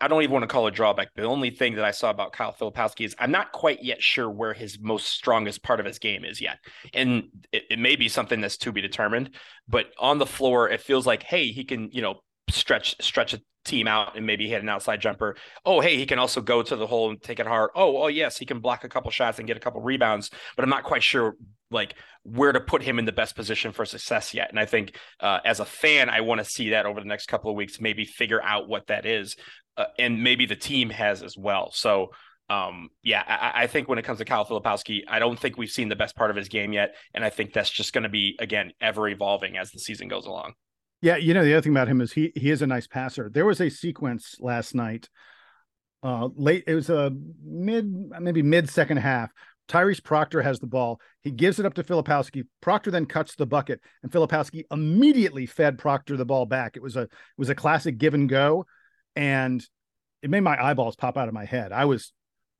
I 0.00 0.08
don't 0.08 0.22
even 0.22 0.32
want 0.32 0.42
to 0.42 0.48
call 0.48 0.66
a 0.66 0.70
drawback. 0.70 1.08
The 1.14 1.22
only 1.22 1.50
thing 1.50 1.76
that 1.76 1.84
I 1.84 1.92
saw 1.92 2.10
about 2.10 2.32
Kyle 2.32 2.52
Filipowski 2.52 3.04
is 3.06 3.16
I'm 3.18 3.30
not 3.30 3.52
quite 3.52 3.82
yet 3.82 4.02
sure 4.02 4.28
where 4.28 4.52
his 4.52 4.78
most 4.80 5.06
strongest 5.06 5.62
part 5.62 5.80
of 5.80 5.86
his 5.86 5.98
game 5.98 6.24
is 6.24 6.40
yet. 6.40 6.58
And 6.92 7.24
it, 7.52 7.64
it, 7.70 7.78
may 7.78 7.96
be 7.96 8.08
something 8.08 8.40
that's 8.40 8.58
to 8.58 8.72
be 8.72 8.80
determined, 8.80 9.30
but 9.66 9.86
on 9.98 10.18
the 10.18 10.26
floor, 10.26 10.68
it 10.68 10.80
feels 10.80 11.06
like, 11.06 11.22
hey, 11.22 11.48
he 11.48 11.64
can, 11.64 11.90
you 11.90 12.02
know, 12.02 12.20
stretch 12.52 12.94
stretch 13.00 13.34
a 13.34 13.40
team 13.64 13.86
out 13.86 14.16
and 14.16 14.26
maybe 14.26 14.48
hit 14.48 14.62
an 14.62 14.68
outside 14.68 15.00
jumper. 15.00 15.36
Oh, 15.64 15.80
hey, 15.80 15.96
he 15.96 16.06
can 16.06 16.18
also 16.18 16.40
go 16.40 16.62
to 16.62 16.76
the 16.76 16.86
hole 16.86 17.10
and 17.10 17.22
take 17.22 17.38
it 17.38 17.46
hard. 17.46 17.70
Oh, 17.74 18.02
oh 18.02 18.08
yes, 18.08 18.36
he 18.36 18.46
can 18.46 18.60
block 18.60 18.84
a 18.84 18.88
couple 18.88 19.10
shots 19.10 19.38
and 19.38 19.46
get 19.46 19.56
a 19.56 19.60
couple 19.60 19.80
rebounds, 19.80 20.30
but 20.56 20.64
I'm 20.64 20.70
not 20.70 20.84
quite 20.84 21.02
sure 21.02 21.36
like 21.70 21.94
where 22.24 22.52
to 22.52 22.60
put 22.60 22.82
him 22.82 22.98
in 22.98 23.04
the 23.04 23.12
best 23.12 23.34
position 23.34 23.72
for 23.72 23.84
success 23.84 24.34
yet. 24.34 24.50
And 24.50 24.58
I 24.58 24.66
think 24.66 24.96
uh, 25.20 25.38
as 25.44 25.58
a 25.58 25.64
fan, 25.64 26.10
I 26.10 26.20
want 26.20 26.40
to 26.40 26.44
see 26.44 26.70
that 26.70 26.86
over 26.86 27.00
the 27.00 27.06
next 27.06 27.26
couple 27.26 27.50
of 27.50 27.56
weeks, 27.56 27.80
maybe 27.80 28.04
figure 28.04 28.42
out 28.42 28.68
what 28.68 28.88
that 28.88 29.06
is 29.06 29.36
uh, 29.76 29.84
and 29.98 30.22
maybe 30.22 30.46
the 30.46 30.56
team 30.56 30.90
has 30.90 31.22
as 31.22 31.36
well. 31.36 31.70
So, 31.72 32.10
um, 32.50 32.90
yeah, 33.02 33.22
I, 33.26 33.62
I, 33.62 33.66
think 33.66 33.88
when 33.88 33.98
it 33.98 34.02
comes 34.02 34.18
to 34.18 34.24
Kyle 34.24 34.44
Filipowski, 34.44 35.00
I 35.08 35.18
don't 35.18 35.38
think 35.38 35.56
we've 35.56 35.70
seen 35.70 35.88
the 35.88 35.96
best 35.96 36.14
part 36.16 36.30
of 36.30 36.36
his 36.36 36.48
game 36.48 36.72
yet, 36.72 36.94
and 37.14 37.24
I 37.24 37.30
think 37.30 37.52
that's 37.52 37.70
just 37.70 37.92
going 37.94 38.02
to 38.02 38.10
be 38.10 38.36
again 38.40 38.72
ever 38.80 39.08
evolving 39.08 39.56
as 39.56 39.70
the 39.70 39.78
season 39.78 40.08
goes 40.08 40.26
along. 40.26 40.52
Yeah, 41.02 41.16
you 41.16 41.34
know 41.34 41.44
the 41.44 41.52
other 41.52 41.62
thing 41.62 41.72
about 41.72 41.88
him 41.88 42.00
is 42.00 42.12
he 42.12 42.32
he 42.34 42.50
is 42.50 42.62
a 42.62 42.66
nice 42.66 42.86
passer. 42.86 43.28
There 43.28 43.44
was 43.44 43.60
a 43.60 43.68
sequence 43.68 44.36
last 44.40 44.74
night, 44.74 45.10
uh, 46.02 46.28
late. 46.34 46.64
It 46.66 46.74
was 46.74 46.88
a 46.88 47.12
mid, 47.44 47.86
maybe 48.20 48.42
mid 48.42 48.70
second 48.70 48.98
half. 48.98 49.30
Tyrese 49.68 50.02
Proctor 50.02 50.42
has 50.42 50.60
the 50.60 50.66
ball. 50.66 51.00
He 51.22 51.30
gives 51.30 51.58
it 51.58 51.66
up 51.66 51.74
to 51.74 51.84
Filipowski. 51.84 52.44
Proctor 52.60 52.90
then 52.90 53.06
cuts 53.06 53.34
the 53.34 53.46
bucket, 53.46 53.80
and 54.02 54.10
Filipowski 54.10 54.64
immediately 54.70 55.44
fed 55.44 55.76
Proctor 55.76 56.16
the 56.16 56.24
ball 56.24 56.46
back. 56.46 56.76
It 56.76 56.82
was 56.82 56.96
a 56.96 57.02
it 57.02 57.10
was 57.36 57.50
a 57.50 57.54
classic 57.54 57.98
give 57.98 58.14
and 58.14 58.28
go 58.28 58.64
and 59.16 59.66
it 60.22 60.30
made 60.30 60.40
my 60.40 60.62
eyeballs 60.62 60.96
pop 60.96 61.16
out 61.16 61.28
of 61.28 61.34
my 61.34 61.44
head. 61.44 61.72
I 61.72 61.84
was 61.84 62.12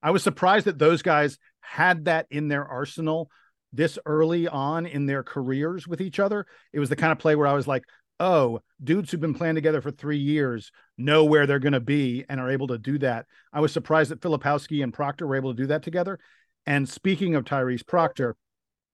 I 0.02 0.11
was 0.11 0.22
surprised 0.22 0.66
that 0.66 0.78
those 0.78 1.02
guys 1.02 1.38
had 1.61 2.07
that 2.07 2.26
in 2.31 2.48
their 2.48 2.66
arsenal 2.66 3.31
this 3.72 3.98
early 4.05 4.48
on 4.48 4.85
in 4.85 5.07
their 5.07 5.22
careers 5.22 5.87
with 5.87 6.00
each 6.00 6.18
other. 6.18 6.46
It 6.72 6.81
was 6.81 6.88
the 6.88 6.96
kind 6.96 7.12
of 7.12 7.18
play 7.18 7.37
where 7.37 7.46
I 7.46 7.55
was 7.55 7.66
like, 7.66 7.85
oh, 8.22 8.61
dudes 8.82 9.11
who've 9.11 9.20
been 9.20 9.35
playing 9.35 9.56
together 9.56 9.80
for 9.82 9.90
three 9.90 10.18
years 10.18 10.70
know 10.96 11.24
where 11.24 11.44
they're 11.44 11.58
going 11.58 11.72
to 11.72 11.80
be 11.80 12.24
and 12.28 12.40
are 12.40 12.50
able 12.50 12.68
to 12.68 12.78
do 12.78 12.96
that. 12.98 13.26
I 13.52 13.61
was 13.61 13.72
surprised 13.72 14.12
that 14.12 14.20
Filipowski 14.20 14.82
and 14.82 14.94
Proctor 14.94 15.26
were 15.26 15.35
able 15.35 15.52
to 15.52 15.61
do 15.61 15.66
that 15.66 15.82
together. 15.82 16.20
And 16.64 16.88
speaking 16.88 17.35
of 17.35 17.44
Tyrese 17.44 17.85
Proctor, 17.85 18.37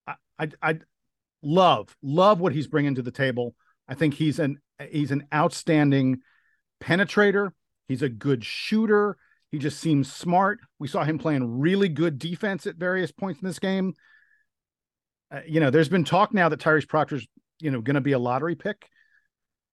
I, 0.07 0.15
I, 0.39 0.49
I 0.63 0.79
love 1.43 1.95
love 2.01 2.39
what 2.39 2.53
he's 2.53 2.67
bringing 2.67 2.95
to 2.95 3.03
the 3.03 3.11
table. 3.11 3.53
I 3.87 3.93
think 3.93 4.15
he's 4.15 4.39
an 4.39 4.59
he's 4.91 5.11
an 5.11 5.27
outstanding 5.31 6.21
penetrator. 6.81 7.51
He's 7.87 8.01
a 8.01 8.09
good 8.09 8.43
shooter. 8.43 9.15
He 9.51 9.59
just 9.59 9.79
seems 9.79 10.11
smart. 10.11 10.59
We 10.79 10.87
saw 10.87 11.03
him 11.03 11.19
playing 11.19 11.59
really 11.59 11.89
good 11.89 12.17
defense 12.17 12.65
at 12.65 12.77
various 12.77 13.11
points 13.11 13.41
in 13.41 13.47
this 13.47 13.59
game. 13.59 13.93
Uh, 15.31 15.41
you 15.47 15.59
know, 15.59 15.69
there's 15.69 15.89
been 15.89 16.03
talk 16.03 16.33
now 16.33 16.49
that 16.49 16.59
Tyrese 16.59 16.87
Proctor's, 16.87 17.27
you 17.59 17.69
know, 17.69 17.81
going 17.81 17.95
to 17.95 18.01
be 18.01 18.13
a 18.13 18.19
lottery 18.19 18.55
pick. 18.55 18.89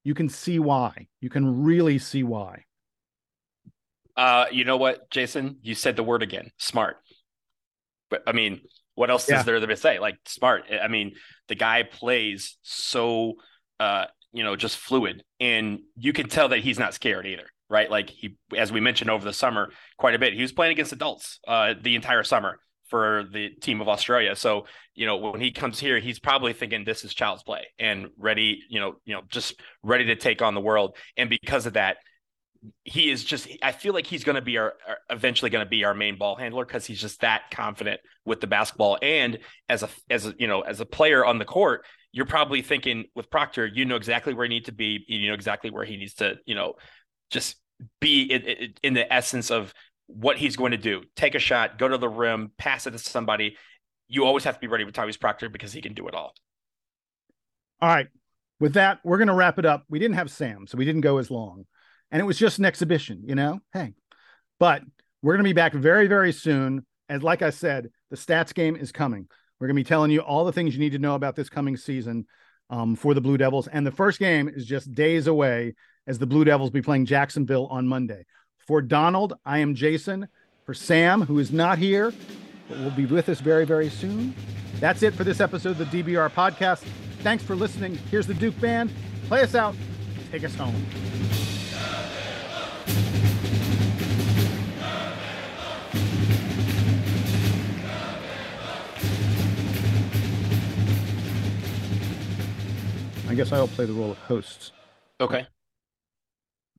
You 0.06 0.14
can 0.14 0.28
see 0.28 0.60
why. 0.60 1.08
You 1.20 1.28
can 1.28 1.64
really 1.64 1.98
see 1.98 2.22
why. 2.22 2.62
Uh, 4.16 4.46
you 4.52 4.64
know 4.64 4.76
what, 4.76 5.10
Jason? 5.10 5.56
You 5.62 5.74
said 5.74 5.96
the 5.96 6.04
word 6.04 6.22
again, 6.22 6.52
smart. 6.58 6.98
But 8.08 8.22
I 8.24 8.30
mean, 8.30 8.60
what 8.94 9.10
else 9.10 9.28
yeah. 9.28 9.40
is 9.40 9.44
there 9.44 9.58
to 9.58 9.76
say? 9.76 9.98
Like 9.98 10.18
smart. 10.24 10.62
I 10.80 10.86
mean, 10.86 11.16
the 11.48 11.56
guy 11.56 11.82
plays 11.82 12.56
so 12.62 13.34
uh 13.80 14.04
you 14.32 14.44
know, 14.44 14.54
just 14.54 14.76
fluid. 14.76 15.24
And 15.40 15.80
you 15.96 16.12
can 16.12 16.28
tell 16.28 16.50
that 16.50 16.60
he's 16.60 16.78
not 16.78 16.94
scared 16.94 17.26
either, 17.26 17.48
right? 17.68 17.90
Like 17.90 18.08
he, 18.08 18.36
as 18.56 18.70
we 18.70 18.78
mentioned 18.78 19.10
over 19.10 19.24
the 19.24 19.32
summer, 19.32 19.72
quite 19.98 20.14
a 20.14 20.20
bit. 20.20 20.34
He 20.34 20.42
was 20.42 20.52
playing 20.52 20.70
against 20.70 20.92
adults 20.92 21.40
uh, 21.48 21.74
the 21.82 21.96
entire 21.96 22.22
summer 22.22 22.60
for 22.88 23.24
the 23.32 23.50
team 23.50 23.80
of 23.80 23.88
Australia. 23.88 24.36
So, 24.36 24.66
you 24.94 25.06
know, 25.06 25.16
when 25.16 25.40
he 25.40 25.50
comes 25.50 25.78
here, 25.78 25.98
he's 25.98 26.18
probably 26.18 26.52
thinking 26.52 26.84
this 26.84 27.04
is 27.04 27.14
child's 27.14 27.42
play 27.42 27.66
and 27.78 28.08
ready, 28.16 28.60
you 28.68 28.80
know, 28.80 28.96
you 29.04 29.14
know, 29.14 29.22
just 29.28 29.60
ready 29.82 30.06
to 30.06 30.16
take 30.16 30.42
on 30.42 30.54
the 30.54 30.60
world. 30.60 30.96
And 31.16 31.28
because 31.28 31.66
of 31.66 31.74
that, 31.74 31.98
he 32.84 33.10
is 33.10 33.22
just 33.22 33.48
I 33.62 33.70
feel 33.70 33.92
like 33.92 34.06
he's 34.06 34.24
going 34.24 34.34
to 34.34 34.42
be 34.42 34.58
our, 34.58 34.74
eventually 35.08 35.50
going 35.50 35.64
to 35.64 35.68
be 35.68 35.84
our 35.84 35.94
main 35.94 36.18
ball 36.18 36.34
handler 36.34 36.64
cuz 36.64 36.84
he's 36.84 37.00
just 37.00 37.20
that 37.20 37.42
confident 37.52 38.00
with 38.24 38.40
the 38.40 38.48
basketball 38.48 38.98
and 39.02 39.38
as 39.68 39.84
a 39.84 39.88
as 40.10 40.26
a 40.26 40.34
you 40.36 40.48
know 40.48 40.62
as 40.62 40.80
a 40.80 40.86
player 40.86 41.24
on 41.24 41.38
the 41.38 41.44
court 41.44 41.84
you're 42.16 42.24
probably 42.24 42.62
thinking 42.62 43.04
with 43.14 43.28
Proctor, 43.30 43.66
you 43.66 43.84
know 43.84 43.96
exactly 43.96 44.32
where 44.32 44.46
he 44.46 44.48
needs 44.48 44.64
to 44.66 44.72
be. 44.72 45.04
You 45.06 45.28
know 45.28 45.34
exactly 45.34 45.68
where 45.68 45.84
he 45.84 45.98
needs 45.98 46.14
to, 46.14 46.36
you 46.46 46.54
know, 46.54 46.76
just 47.30 47.56
be 48.00 48.22
in, 48.22 48.72
in, 48.82 48.94
the 48.94 49.12
essence 49.12 49.50
of 49.50 49.74
what 50.06 50.36
he's 50.36 50.56
going 50.56 50.72
to 50.72 50.76
do. 50.78 51.02
Take 51.14 51.34
a 51.34 51.38
shot, 51.38 51.78
go 51.78 51.88
to 51.88 51.98
the 51.98 52.08
rim, 52.08 52.52
pass 52.58 52.86
it 52.86 52.92
to 52.92 52.98
somebody. 52.98 53.56
You 54.08 54.24
always 54.24 54.44
have 54.44 54.54
to 54.54 54.60
be 54.60 54.68
ready 54.68 54.84
with 54.84 54.94
Tyrese 54.94 55.20
Proctor 55.20 55.48
because 55.48 55.72
he 55.72 55.80
can 55.80 55.94
do 55.94 56.06
it 56.08 56.14
all. 56.14 56.34
All 57.80 57.88
right. 57.88 58.08
With 58.58 58.74
that, 58.74 59.00
we're 59.04 59.18
going 59.18 59.28
to 59.28 59.34
wrap 59.34 59.58
it 59.58 59.66
up. 59.66 59.84
We 59.88 59.98
didn't 59.98 60.16
have 60.16 60.30
Sam, 60.30 60.66
so 60.66 60.78
we 60.78 60.84
didn't 60.84 61.02
go 61.02 61.18
as 61.18 61.30
long. 61.30 61.66
And 62.10 62.20
it 62.20 62.24
was 62.24 62.38
just 62.38 62.58
an 62.58 62.64
exhibition, 62.64 63.22
you 63.26 63.34
know? 63.34 63.60
Hey. 63.72 63.94
But 64.58 64.82
we're 65.22 65.34
going 65.34 65.44
to 65.44 65.48
be 65.48 65.52
back 65.52 65.74
very, 65.74 66.06
very 66.06 66.32
soon. 66.32 66.86
And 67.08 67.22
like 67.22 67.42
I 67.42 67.50
said, 67.50 67.90
the 68.10 68.16
stats 68.16 68.54
game 68.54 68.76
is 68.76 68.92
coming. 68.92 69.28
We're 69.58 69.66
going 69.66 69.76
to 69.76 69.80
be 69.80 69.88
telling 69.88 70.10
you 70.10 70.20
all 70.20 70.44
the 70.44 70.52
things 70.52 70.74
you 70.74 70.80
need 70.80 70.92
to 70.92 70.98
know 70.98 71.14
about 71.14 71.36
this 71.36 71.48
coming 71.48 71.76
season 71.76 72.26
um, 72.70 72.96
for 72.96 73.12
the 73.12 73.20
Blue 73.20 73.36
Devils. 73.36 73.66
And 73.66 73.86
the 73.86 73.90
first 73.90 74.18
game 74.18 74.48
is 74.48 74.64
just 74.64 74.92
days 74.92 75.26
away 75.26 75.74
as 76.06 76.18
the 76.18 76.26
Blue 76.26 76.44
Devils 76.44 76.70
be 76.70 76.82
playing 76.82 77.06
Jacksonville 77.06 77.66
on 77.66 77.88
Monday. 77.88 78.24
For 78.66 78.82
Donald, 78.82 79.34
I 79.44 79.58
am 79.58 79.76
Jason. 79.76 80.26
For 80.64 80.74
Sam, 80.74 81.22
who 81.22 81.38
is 81.38 81.52
not 81.52 81.78
here, 81.78 82.12
but 82.68 82.78
will 82.78 82.90
be 82.90 83.06
with 83.06 83.28
us 83.28 83.38
very, 83.38 83.64
very 83.64 83.88
soon. 83.88 84.34
That's 84.80 85.04
it 85.04 85.14
for 85.14 85.22
this 85.22 85.40
episode 85.40 85.80
of 85.80 85.90
the 85.90 86.02
DBR 86.02 86.30
podcast. 86.30 86.82
Thanks 87.20 87.44
for 87.44 87.54
listening. 87.54 87.94
Here's 88.10 88.26
the 88.26 88.34
Duke 88.34 88.60
Band. 88.60 88.90
Play 89.28 89.42
us 89.42 89.54
out. 89.54 89.76
Take 90.32 90.42
us 90.42 90.54
home. 90.56 90.74
I 103.28 103.34
guess 103.36 103.52
I'll 103.52 103.68
play 103.68 103.84
the 103.84 103.92
role 103.92 104.10
of 104.10 104.18
host. 104.18 104.72
Okay. 105.20 105.46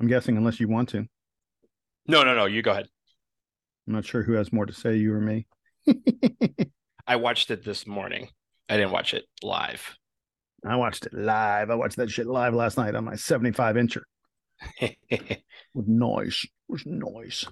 I'm 0.01 0.07
guessing 0.07 0.35
unless 0.35 0.59
you 0.59 0.67
want 0.67 0.89
to. 0.89 1.07
No, 2.07 2.23
no, 2.23 2.35
no. 2.35 2.45
You 2.45 2.61
go 2.61 2.71
ahead. 2.71 2.87
I'm 3.87 3.93
not 3.93 4.05
sure 4.05 4.23
who 4.23 4.33
has 4.33 4.51
more 4.51 4.65
to 4.65 4.73
say, 4.73 4.97
you 4.97 5.13
or 5.13 5.21
me. 5.21 5.47
I 7.07 7.15
watched 7.15 7.51
it 7.51 7.63
this 7.63 7.87
morning. 7.87 8.29
I 8.69 8.75
didn't 8.77 8.91
watch 8.91 9.13
it 9.13 9.25
live. 9.41 9.95
I 10.65 10.75
watched 10.75 11.05
it 11.05 11.13
live. 11.13 11.69
I 11.69 11.75
watched 11.75 11.97
that 11.97 12.09
shit 12.09 12.27
live 12.27 12.53
last 12.53 12.77
night 12.77 12.95
on 12.95 13.05
my 13.05 13.15
75 13.15 13.75
incher. 13.75 14.01
with 15.73 15.87
noise. 15.87 16.45
With 16.67 16.85
noise. 16.85 17.45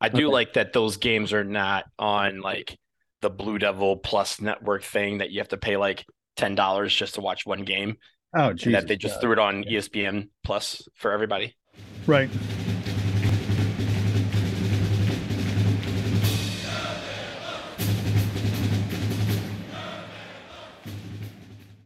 I 0.00 0.08
do 0.08 0.26
okay. 0.26 0.32
like 0.32 0.52
that 0.54 0.72
those 0.72 0.96
games 0.96 1.32
are 1.32 1.44
not 1.44 1.84
on 1.98 2.40
like 2.40 2.78
the 3.22 3.30
Blue 3.30 3.58
Devil 3.58 3.96
Plus 3.96 4.40
network 4.40 4.82
thing 4.82 5.18
that 5.18 5.30
you 5.30 5.40
have 5.40 5.48
to 5.48 5.56
pay 5.56 5.76
like 5.76 6.04
ten 6.36 6.54
dollars 6.54 6.94
just 6.94 7.14
to 7.14 7.20
watch 7.20 7.46
one 7.46 7.62
game. 7.62 7.96
Oh, 8.36 8.52
Jesus 8.52 8.72
that 8.72 8.88
they 8.88 8.96
just 8.96 9.20
threw 9.20 9.32
it 9.32 9.38
on. 9.38 9.64
ESPN 9.64 10.28
Plus 10.44 10.86
for 10.94 11.12
everybody. 11.12 11.56
Right. 12.06 12.28